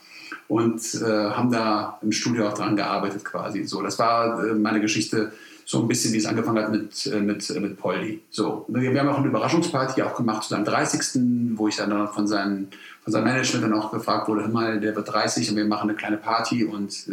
[0.48, 3.64] und äh, haben da im Studio auch dran gearbeitet quasi.
[3.66, 5.32] So, das war äh, meine Geschichte
[5.66, 8.24] so ein bisschen, wie es angefangen hat mit, mit, mit Poldi.
[8.32, 11.22] So, wir, haben auch eine Überraschungsparty auch gemacht zu seinem 30.,
[11.58, 12.70] wo ich dann, von, seinen,
[13.04, 15.92] von seinem Management dann auch gefragt wurde, hör mal, der wird 30 und wir machen
[15.92, 17.08] eine kleine Party und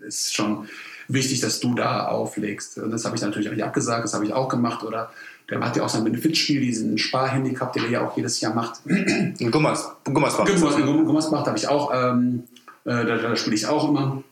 [0.00, 0.68] ist schon
[1.08, 2.78] wichtig, dass du da auflegst.
[2.78, 4.84] Und das habe ich natürlich auch nicht abgesagt, das habe ich auch gemacht.
[4.84, 5.10] Oder
[5.50, 8.80] der macht ja auch sein Benefitspiel, diesen Sparhandicap, den er ja auch jedes Jahr macht.
[8.86, 10.46] In Gummers, Gummersbach.
[10.46, 12.44] Gummersbach, in Gummersbach habe ich auch, ähm,
[12.84, 14.22] äh, da, da spiele ich auch immer.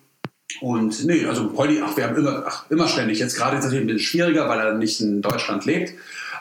[0.61, 3.19] Und nee, also Polly, ach, wir haben immer, ach, immer ständig.
[3.19, 5.95] Jetzt gerade ist es natürlich ein bisschen schwieriger, weil er nicht in Deutschland lebt.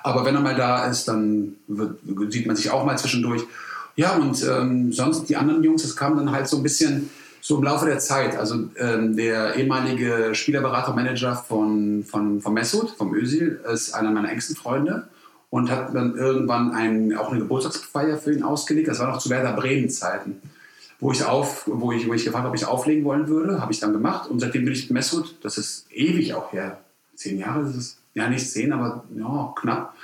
[0.04, 3.44] Aber wenn er mal da ist, dann wird, sieht man sich auch mal zwischendurch.
[3.96, 7.10] Ja, und ähm, sonst die anderen Jungs, das kam dann halt so ein bisschen
[7.42, 8.38] so im Laufe der Zeit.
[8.38, 14.32] Also ähm, der ehemalige Spielerberater, Manager von, von, von Mesut, vom Özil, ist einer meiner
[14.32, 15.08] engsten Freunde
[15.50, 18.88] und hat dann irgendwann ein, auch eine Geburtstagsfeier für ihn ausgelegt.
[18.88, 20.42] Das war noch zu Werder Bremen Zeiten
[21.00, 23.72] wo ich, auf, wo ich, wo ich gefragt habe, ob ich auflegen wollen würde, habe
[23.72, 24.30] ich dann gemacht.
[24.30, 26.80] Und seitdem bin ich mit Mesut, das ist ewig auch her,
[27.16, 29.96] zehn Jahre ist es, ja nicht zehn, aber ja, knapp.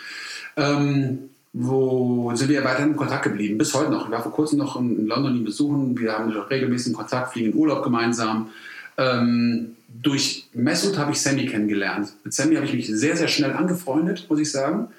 [0.56, 4.06] Ähm, wo sind wir weiterhin in Kontakt geblieben, bis heute noch.
[4.06, 7.58] Ich war vor kurzem noch in London ihn besuchen, wir haben regelmäßig Kontakt, fliegen in
[7.58, 8.50] Urlaub gemeinsam.
[8.98, 12.12] Ähm, durch Mesut habe ich Sammy kennengelernt.
[12.26, 14.90] Mit Sammy habe ich mich sehr, sehr schnell angefreundet, muss ich sagen.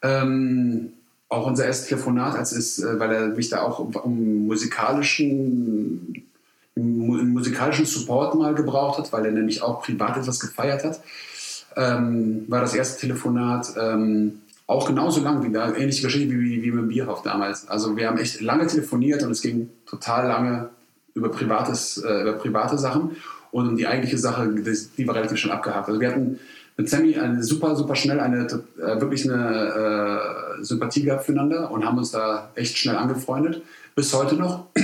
[0.00, 0.94] Ähm,
[1.28, 6.24] auch unser erstes Telefonat, als es, äh, weil er mich da auch um, um musikalischen,
[6.74, 11.00] mu- musikalischen Support mal gebraucht hat, weil er nämlich auch privat etwas gefeiert hat,
[11.76, 16.70] ähm, war das erste Telefonat ähm, auch genauso lang wie da, ähnliche Geschichte wie, wie
[16.70, 17.66] mit Bierhoff damals.
[17.68, 20.68] Also wir haben echt lange telefoniert und es ging total lange
[21.14, 23.16] über, privates, äh, über private Sachen
[23.50, 25.88] und die eigentliche Sache, die war relativ schnell abgehakt.
[25.88, 26.38] Also wir hatten
[26.76, 31.86] mit Sammy eine super, super schnell eine äh, wirklich eine äh, Sympathie gehabt füreinander und
[31.86, 33.62] haben uns da echt schnell angefreundet,
[33.96, 34.66] bis heute noch.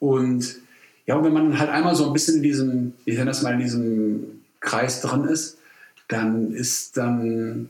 [0.00, 0.58] Und
[1.06, 3.54] ja, und wenn man halt einmal so ein bisschen in diesem, ich nenne das mal
[3.54, 5.58] in diesem Kreis drin ist,
[6.06, 7.68] dann ist dann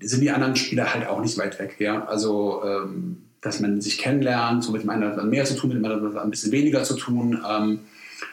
[0.00, 1.76] sind die anderen Spieler halt auch nicht weit weg.
[1.78, 2.04] Ja?
[2.04, 5.68] Also, ähm, dass man sich kennenlernt, so mit dem einen hat man mehr zu tun,
[5.68, 7.42] mit dem anderen ein bisschen weniger zu tun.
[7.48, 7.80] Ähm,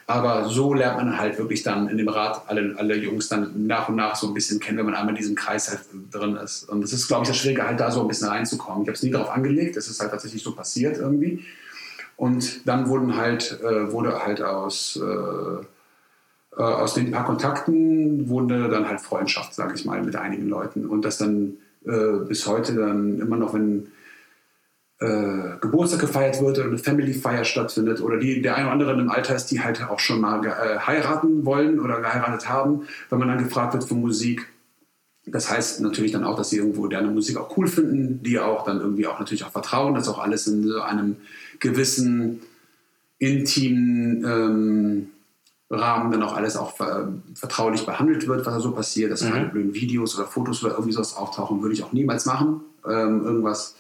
[0.07, 3.89] aber so lernt man halt wirklich dann in dem Rat alle, alle Jungs dann nach
[3.89, 6.63] und nach so ein bisschen kennen, wenn man einmal in diesem Kreis halt drin ist.
[6.69, 8.83] Und das ist, glaube ich, das Schwierige, halt da so ein bisschen reinzukommen.
[8.83, 11.45] Ich habe es nie darauf angelegt, das ist halt tatsächlich so passiert irgendwie.
[12.15, 15.65] Und dann wurden halt, äh, wurde halt aus, äh,
[16.57, 20.85] äh, aus den paar Kontakten wurde dann halt Freundschaft, sage ich mal, mit einigen Leuten.
[20.85, 23.87] Und das dann äh, bis heute dann immer noch, wenn
[24.99, 29.09] äh, Geburtstag gefeiert wird oder eine Family-Feier stattfindet oder die, der eine oder andere im
[29.09, 33.29] Alter ist, die halt auch schon mal äh, heiraten wollen oder geheiratet haben, wenn man
[33.29, 34.47] dann gefragt wird für Musik.
[35.25, 38.65] Das heißt natürlich dann auch, dass sie irgendwo deren Musik auch cool finden, die auch
[38.65, 41.15] dann irgendwie auch natürlich auch vertrauen, dass auch alles in so einem
[41.59, 42.41] gewissen
[43.17, 45.09] intimen ähm,
[45.71, 49.47] Rahmen dann auch alles auch ver vertraulich behandelt wird, was da so passiert, dass keine
[49.47, 52.61] blöden Videos oder Fotos oder irgendwie sowas auftauchen, würde ich auch niemals machen.
[52.85, 53.75] Ähm, irgendwas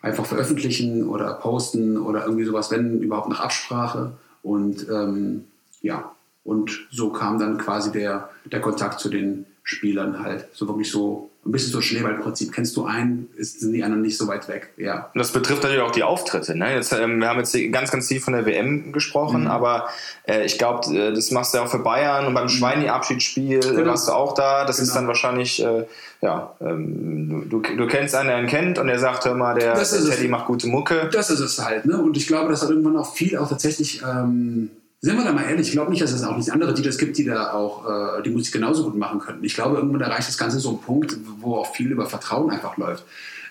[0.00, 4.12] einfach veröffentlichen oder posten oder irgendwie sowas, wenn überhaupt nach Absprache.
[4.42, 5.46] Und ähm,
[5.80, 6.12] ja,
[6.44, 10.48] und so kam dann quasi der, der Kontakt zu den Spielern halt.
[10.52, 12.52] So wirklich so ein bisschen so Schneeballprinzip.
[12.52, 14.72] Kennst du einen, ist, sind die anderen nicht so weit weg.
[14.76, 15.10] Ja.
[15.12, 16.56] Und das betrifft natürlich auch die Auftritte.
[16.56, 16.74] Ne?
[16.74, 19.46] Jetzt, ähm, wir haben jetzt ganz, ganz viel von der WM gesprochen, mhm.
[19.48, 19.88] aber
[20.28, 22.50] äh, ich glaube, äh, das machst du ja auch für Bayern und beim mhm.
[22.50, 23.90] Schweini-Abschiedsspiel genau.
[23.90, 24.64] warst du auch da.
[24.64, 24.86] Das genau.
[24.86, 25.84] ist dann wahrscheinlich, äh,
[26.20, 29.74] ja, ähm, du, du kennst einen, der ihn kennt und der sagt, hör mal, der,
[29.74, 31.10] der Teddy macht gute Mucke.
[31.12, 31.86] Das ist es halt.
[31.86, 32.00] Ne?
[32.00, 34.02] Und ich glaube, dass hat irgendwann auch viel auch tatsächlich.
[34.02, 34.70] Ähm,
[35.04, 37.18] sind wir da mal ehrlich, ich glaube nicht, dass es auch nicht andere DJs gibt,
[37.18, 39.44] die da auch äh, die Musik genauso gut machen könnten.
[39.44, 42.76] Ich glaube, irgendwann erreicht das Ganze so einen Punkt, wo auch viel über Vertrauen einfach
[42.76, 43.04] läuft.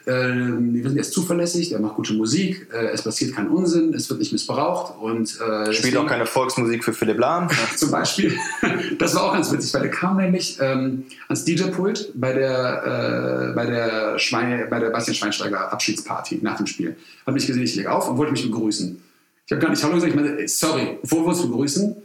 [0.08, 4.10] Ähm, wir sind jetzt zuverlässig, der macht gute Musik, äh, es passiert kein Unsinn, es
[4.10, 7.50] wird nicht missbraucht und äh, spielt auch keine Volksmusik für Philipp Lahm.
[7.76, 8.36] zum Beispiel.
[8.98, 13.54] Das war auch ganz witzig, weil der kam nämlich ähm, ans DJ-Pult bei der äh,
[13.54, 16.96] bei der Schwein, bei der Bastian Schweinsteiger Abschiedsparty nach dem Spiel.
[17.28, 19.11] Hat mich gesehen, ich lege auf und wollte mich begrüßen.
[19.46, 21.96] Ich habe gar nicht Hallo gesagt, ich meine, sorry, bevor wir uns begrüßen,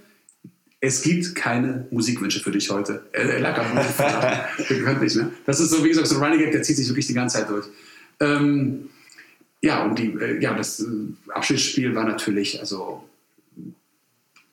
[0.81, 3.07] es gibt keine Musikwünsche für dich heute.
[3.13, 5.33] Er lag am Wir können nicht, ne?
[5.47, 7.39] Das ist so, wie gesagt, so ein Running Gag, der zieht sich wirklich die ganze
[7.39, 7.67] Zeit durch.
[8.21, 8.91] Ähm,
[9.63, 10.87] ja, und die, äh, ja, das äh,
[11.33, 13.09] Abschiedsspiel war natürlich, also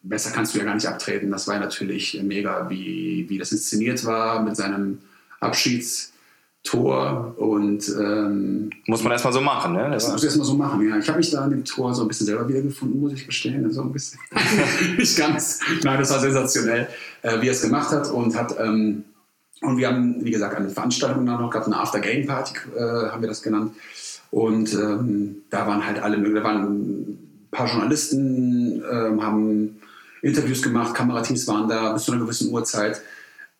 [0.02, 1.30] besser kannst du ja gar nicht abtreten.
[1.32, 5.00] Das war natürlich mega, wie, wie das inszeniert war mit seinem
[5.40, 6.12] Abschieds-
[6.64, 9.89] Tor und ähm, muss man erstmal so machen, ne?
[9.91, 10.97] Das muss du erstmal so machen, ja.
[10.97, 13.70] Ich habe mich da an dem Tor so ein bisschen selber wiedergefunden, muss ich gestehen.
[13.72, 14.20] So ein bisschen.
[14.97, 15.59] Nicht ganz.
[15.84, 16.88] Nein, das war sensationell,
[17.22, 19.03] äh, wie er es gemacht hat und hat ähm,
[19.64, 23.30] und wir haben, wie gesagt, eine Veranstaltung da noch gehabt, eine After-Game-Party äh, haben wir
[23.30, 23.74] das genannt.
[24.30, 29.80] Und ähm, da waren halt alle, da waren ein paar Journalisten, äh, haben
[30.22, 33.01] Interviews gemacht, Kamerateams waren da bis zu einer gewissen Uhrzeit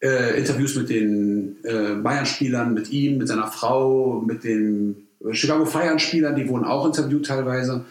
[0.03, 6.35] äh, Interviews mit den äh, Bayern-Spielern, mit ihm, mit seiner Frau, mit den Chicago Fire-Spielern,
[6.35, 7.85] die wurden auch interviewt teilweise.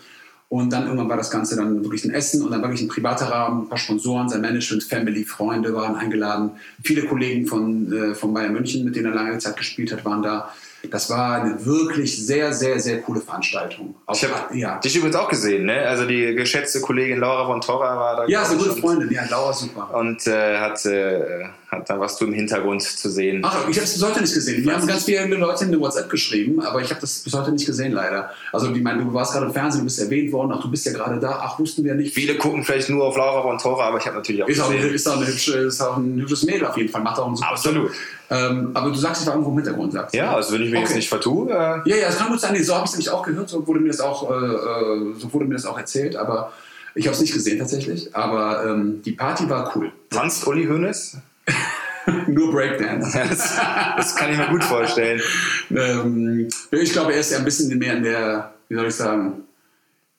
[0.50, 3.24] Und dann irgendwann war das Ganze dann wirklich ein Essen und dann wirklich ein privater
[3.24, 6.50] Rahmen, ein paar Sponsoren, sein Management, Family, Freunde waren eingeladen.
[6.84, 10.22] Viele Kollegen von, äh, von Bayern München, mit denen er lange Zeit gespielt hat, waren
[10.22, 10.52] da.
[10.91, 13.95] Das war eine wirklich sehr, sehr, sehr coole Veranstaltung.
[14.07, 14.78] Auch, ich habe ja.
[14.78, 15.87] dich übrigens auch gesehen, ne?
[15.87, 18.26] Also die geschätzte Kollegin Laura von Torra war da.
[18.26, 19.95] Ja, so gute Freundin, ja, Laura super.
[19.95, 23.43] Und äh, hat, äh, hat da was du im Hintergrund zu sehen.
[23.45, 24.64] Ach, ich habe es bis heute nicht gesehen.
[24.64, 27.53] Wir haben ganz viele Leute in der WhatsApp geschrieben, aber ich habe das bis heute
[27.53, 28.30] nicht gesehen, leider.
[28.53, 30.85] Also, die meinen, du warst gerade im Fernsehen, du bist erwähnt worden, ach, du bist
[30.85, 32.12] ja gerade da, ach, wussten wir nicht.
[32.12, 34.91] Viele gucken vielleicht nur auf Laura von Torra, aber ich habe natürlich auch ist gesehen.
[34.91, 37.26] Auch, ist, auch eine hübsche, ist auch ein hübsches Mädel auf jeden Fall, macht auch
[37.26, 37.93] einen super Absolut.
[38.31, 40.79] Ähm, aber du sagst, ich war irgendwo im Hintergrund, sagst Ja, also wenn ich mich
[40.79, 40.89] okay.
[40.89, 41.51] jetzt nicht vertue.
[41.51, 42.53] Äh ja, ja, es kann gut sein.
[42.53, 45.14] Nee, so habe ich es nämlich auch gehört, so wurde mir das auch, äh, äh
[45.18, 46.53] so wurde mir das auch erzählt, aber
[46.95, 48.14] ich habe es nicht gesehen tatsächlich.
[48.14, 49.93] Aber ähm, die Party war cool.
[50.11, 51.18] Tanzt Uli Hoeneß?
[52.27, 53.16] Nur Breakdance.
[53.29, 53.57] das,
[53.97, 55.20] das, kann ich mir gut vorstellen.
[55.70, 59.45] ähm, ich glaube, er ist ja ein bisschen mehr in der, wie soll ich sagen,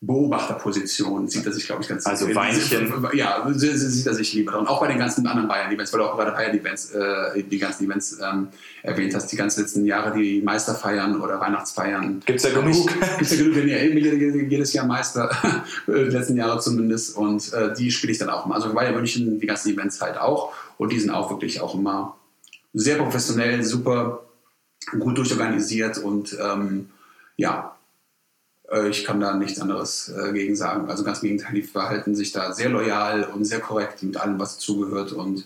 [0.05, 2.93] Beobachterposition sieht er sich, glaube ich, ganz Also Weinchen.
[3.13, 4.67] Ja, sieht er sich lieber drin.
[4.67, 7.85] Auch bei den ganzen anderen Bayern-Events, weil du auch bei den Bayern-Events, äh, die ganzen
[7.85, 8.49] Events ähm,
[8.81, 12.21] erwähnt hast, die ganzen letzten Jahre, die Meisterfeiern oder Weihnachtsfeiern.
[12.25, 12.87] Gibt es ja genug.
[12.87, 15.31] Gibt es ja genug, wenn ihr jedes Jahr Meister,
[15.87, 17.15] äh, die letzten Jahre zumindest.
[17.15, 18.55] Und äh, die spiele ich dann auch immer.
[18.55, 20.51] Also Bayern München, die ganzen Events halt auch.
[20.77, 22.17] Und die sind auch wirklich auch immer
[22.73, 24.25] sehr professionell, super
[24.99, 26.89] gut durchorganisiert und ähm,
[27.37, 27.72] ja,
[28.81, 30.89] ich kann da nichts anderes äh, gegen sagen.
[30.89, 34.39] Also ganz im Gegenteil, die verhalten sich da sehr loyal und sehr korrekt mit allem,
[34.39, 35.11] was dazugehört.
[35.11, 35.45] Und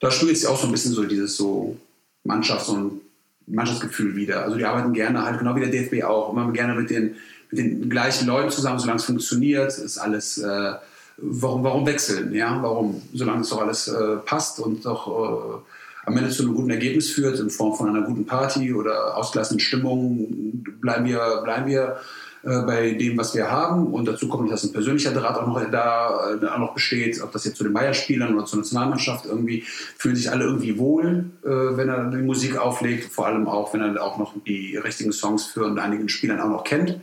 [0.00, 1.76] da spielt sich auch so ein bisschen so dieses so
[2.24, 3.00] Mannschafts- und
[3.46, 4.42] Mannschaftsgefühl wieder.
[4.42, 7.16] Also die arbeiten gerne halt, genau wie der DFB auch, immer gerne mit den,
[7.50, 10.72] mit den gleichen Leuten zusammen, solange es funktioniert, ist alles, äh,
[11.18, 15.58] warum, warum wechseln, ja, warum, solange es doch alles äh, passt und doch äh,
[16.06, 19.60] am Ende zu einem guten Ergebnis führt, in Form von einer guten Party oder ausgelassenen
[19.60, 21.98] Stimmung, bleiben wir, bleiben wir
[22.46, 23.88] äh, bei dem, was wir haben.
[23.88, 27.32] Und dazu kommt, dass ein persönlicher Draht auch noch da äh, auch noch besteht, ob
[27.32, 29.64] das jetzt zu den Bayern-Spielern oder zur Nationalmannschaft irgendwie,
[29.98, 33.80] fühlen sich alle irgendwie wohl, äh, wenn er die Musik auflegt, vor allem auch, wenn
[33.80, 37.00] er auch noch die richtigen Songs für einigen Spielern auch noch kennt.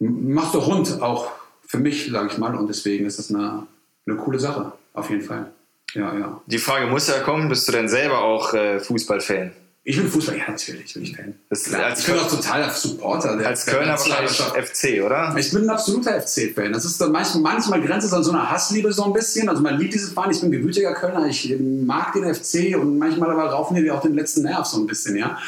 [0.00, 1.30] Macht doch rund, auch
[1.66, 3.66] für mich, sage ich mal, und deswegen ist das eine,
[4.06, 5.50] eine coole Sache, auf jeden Fall.
[5.94, 6.42] Ja, ja.
[6.44, 9.52] Die Frage muss ja kommen, bist du denn selber auch äh, Fußballfan?
[9.88, 11.34] Ich bin Fußball, ja, natürlich bin ich Fan.
[11.48, 13.36] Das, als ich bin auch total Supporter.
[13.36, 15.32] Der, als Kölner wahrscheinlich FC, oder?
[15.38, 16.72] Ich bin ein absoluter FC-Fan.
[16.72, 19.48] Das ist manchmal, manchmal grenzt es an so einer Hassliebe so ein bisschen.
[19.48, 23.30] Also man liebt dieses Verein, ich bin gewütiger Kölner, ich mag den FC und manchmal
[23.30, 25.38] aber raufen die auch den letzten Nerv so ein bisschen, ja.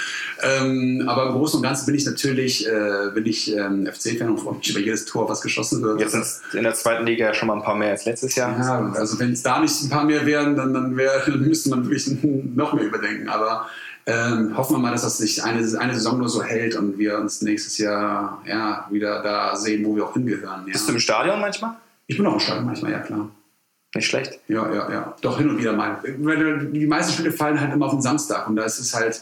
[0.41, 4.39] Ähm, aber im Großen und Ganzen bin ich natürlich äh, bin ich ähm, FC-Fan und
[4.39, 5.99] freue mich über jedes Tor, was geschossen wird.
[5.99, 6.25] Jetzt sind
[6.57, 8.57] in der zweiten Liga ja schon mal ein paar mehr als letztes Jahr.
[8.57, 11.71] Ja, also wenn es da nicht ein paar mehr wären, dann, dann, wär, dann müsste
[11.71, 13.29] man wirklich noch mehr überdenken.
[13.29, 13.67] Aber
[14.09, 17.19] ähm, hoffen wir mal, dass das sich eine, eine Saison nur so hält und wir
[17.19, 20.67] uns nächstes Jahr ja, wieder da sehen, wo wir auch hingehören.
[20.67, 20.73] Ja.
[20.73, 21.75] Bist du im Stadion manchmal?
[22.07, 23.29] Ich bin auch im Stadion manchmal, ja klar.
[23.95, 24.41] Nicht schlecht.
[24.49, 25.17] Ja, ja, ja.
[25.21, 25.99] Doch hin und wieder mal.
[26.07, 29.21] Die meisten Spiele fallen halt immer auf den Samstag und da ist es halt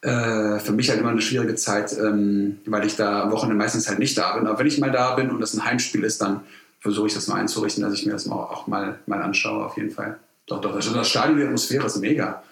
[0.00, 3.88] äh, für mich halt immer eine schwierige Zeit, ähm, weil ich da am Wochenende meistens
[3.88, 4.48] halt nicht da bin.
[4.48, 6.40] Aber wenn ich mal da bin und das ein Heimspiel ist, dann
[6.80, 9.76] versuche ich das mal einzurichten, dass ich mir das mal auch mal, mal anschaue, auf
[9.76, 10.18] jeden Fall.
[10.46, 12.42] Doch, doch, das Stadion, die Atmosphäre ist mega.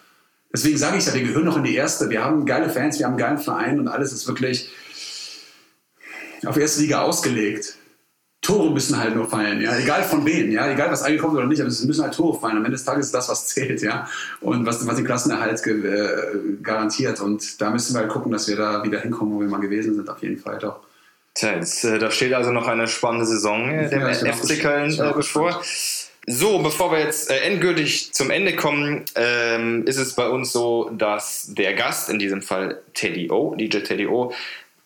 [0.57, 2.09] Deswegen sage ich ja, wir gehören noch in die erste.
[2.09, 4.71] Wir haben geile Fans, wir haben einen geilen Verein und alles ist wirklich
[6.47, 7.77] auf erste Liga ausgelegt.
[8.41, 11.47] Tore müssen halt nur fallen, ja, egal von wem, ja, egal was eingekommen ist oder
[11.47, 12.57] nicht, aber es müssen halt Tore fallen.
[12.57, 14.09] Am Ende des Tages ist das, was zählt, ja,
[14.41, 17.21] und was, was den Klassenerhalt ge, äh, garantiert.
[17.21, 19.95] Und da müssen wir halt gucken, dass wir da wieder hinkommen, wo wir mal gewesen
[19.95, 20.81] sind, auf jeden Fall doch.
[21.35, 24.91] Tja, jetzt, äh, da steht also noch eine spannende Saison äh, dem ja, FC Köln
[24.91, 25.63] äh, bevor.
[26.29, 30.91] So, bevor wir jetzt äh, endgültig zum Ende kommen, ähm, ist es bei uns so,
[30.91, 34.33] dass der Gast, in diesem Fall Teddy O, DJ Teddy O,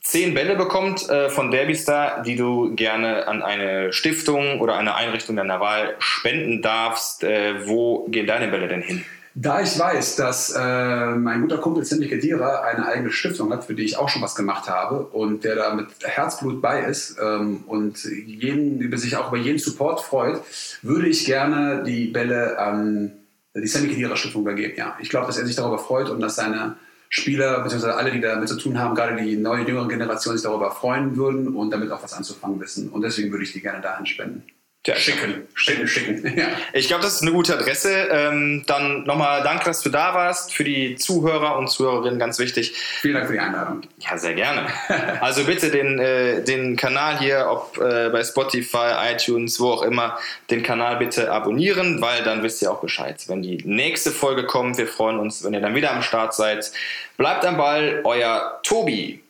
[0.03, 5.37] zehn Bälle bekommt äh, von Derbystar, die du gerne an eine Stiftung oder eine Einrichtung
[5.37, 7.25] deiner Wahl spenden darfst.
[7.25, 9.07] Äh, wo gehen deine Bälle denn hin?
[9.35, 13.75] Da ich weiß, dass äh, mein guter Kumpel Cindy Kedira eine eigene Stiftung hat, für
[13.75, 17.63] die ich auch schon was gemacht habe und der da mit Herzblut bei ist ähm,
[17.67, 20.43] und jeden, über sich auch über jeden Support freut,
[20.83, 23.13] würde ich gerne die Bälle an
[23.55, 24.75] die Cindy Kedira Stiftung übergeben.
[24.77, 26.77] Ja, ich glaube, dass er sich darüber freut und dass seine
[27.09, 30.71] Spieler, beziehungsweise alle, die damit zu tun haben, gerade die neue, jüngere Generation sich darüber
[30.71, 32.89] freuen würden und damit auch was anzufangen wissen.
[32.89, 34.45] Und deswegen würde ich die gerne dahin spenden.
[34.83, 36.37] Tja, schicken, schicken, schicken.
[36.39, 36.47] Ja.
[36.73, 38.09] Ich glaube, das ist eine gute Adresse.
[38.11, 40.55] Ähm, dann nochmal danke, dass du da warst.
[40.55, 42.73] Für die Zuhörer und Zuhörerinnen ganz wichtig.
[43.01, 43.83] Vielen Dank für die Einladung.
[43.99, 44.67] Ja, sehr gerne.
[45.21, 50.19] Also bitte den, äh, den Kanal hier, ob äh, bei Spotify, iTunes, wo auch immer,
[50.51, 54.79] den Kanal bitte abonnieren, weil dann wisst ihr auch Bescheid, wenn die nächste Folge kommt.
[54.79, 56.73] Wir freuen uns, wenn ihr dann wieder am Start seid.
[57.19, 59.21] Bleibt am Ball, euer Tobi.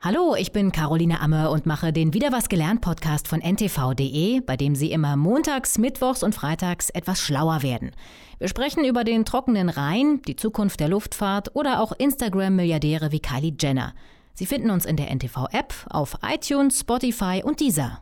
[0.00, 4.56] Hallo, ich bin Caroline Amme und mache den Wieder was gelernt Podcast von ntv.de, bei
[4.56, 7.90] dem Sie immer montags, mittwochs und freitags etwas schlauer werden.
[8.38, 13.56] Wir sprechen über den trockenen Rhein, die Zukunft der Luftfahrt oder auch Instagram-Milliardäre wie Kylie
[13.58, 13.92] Jenner.
[14.34, 18.00] Sie finden uns in der NTV-App, auf iTunes, Spotify und dieser.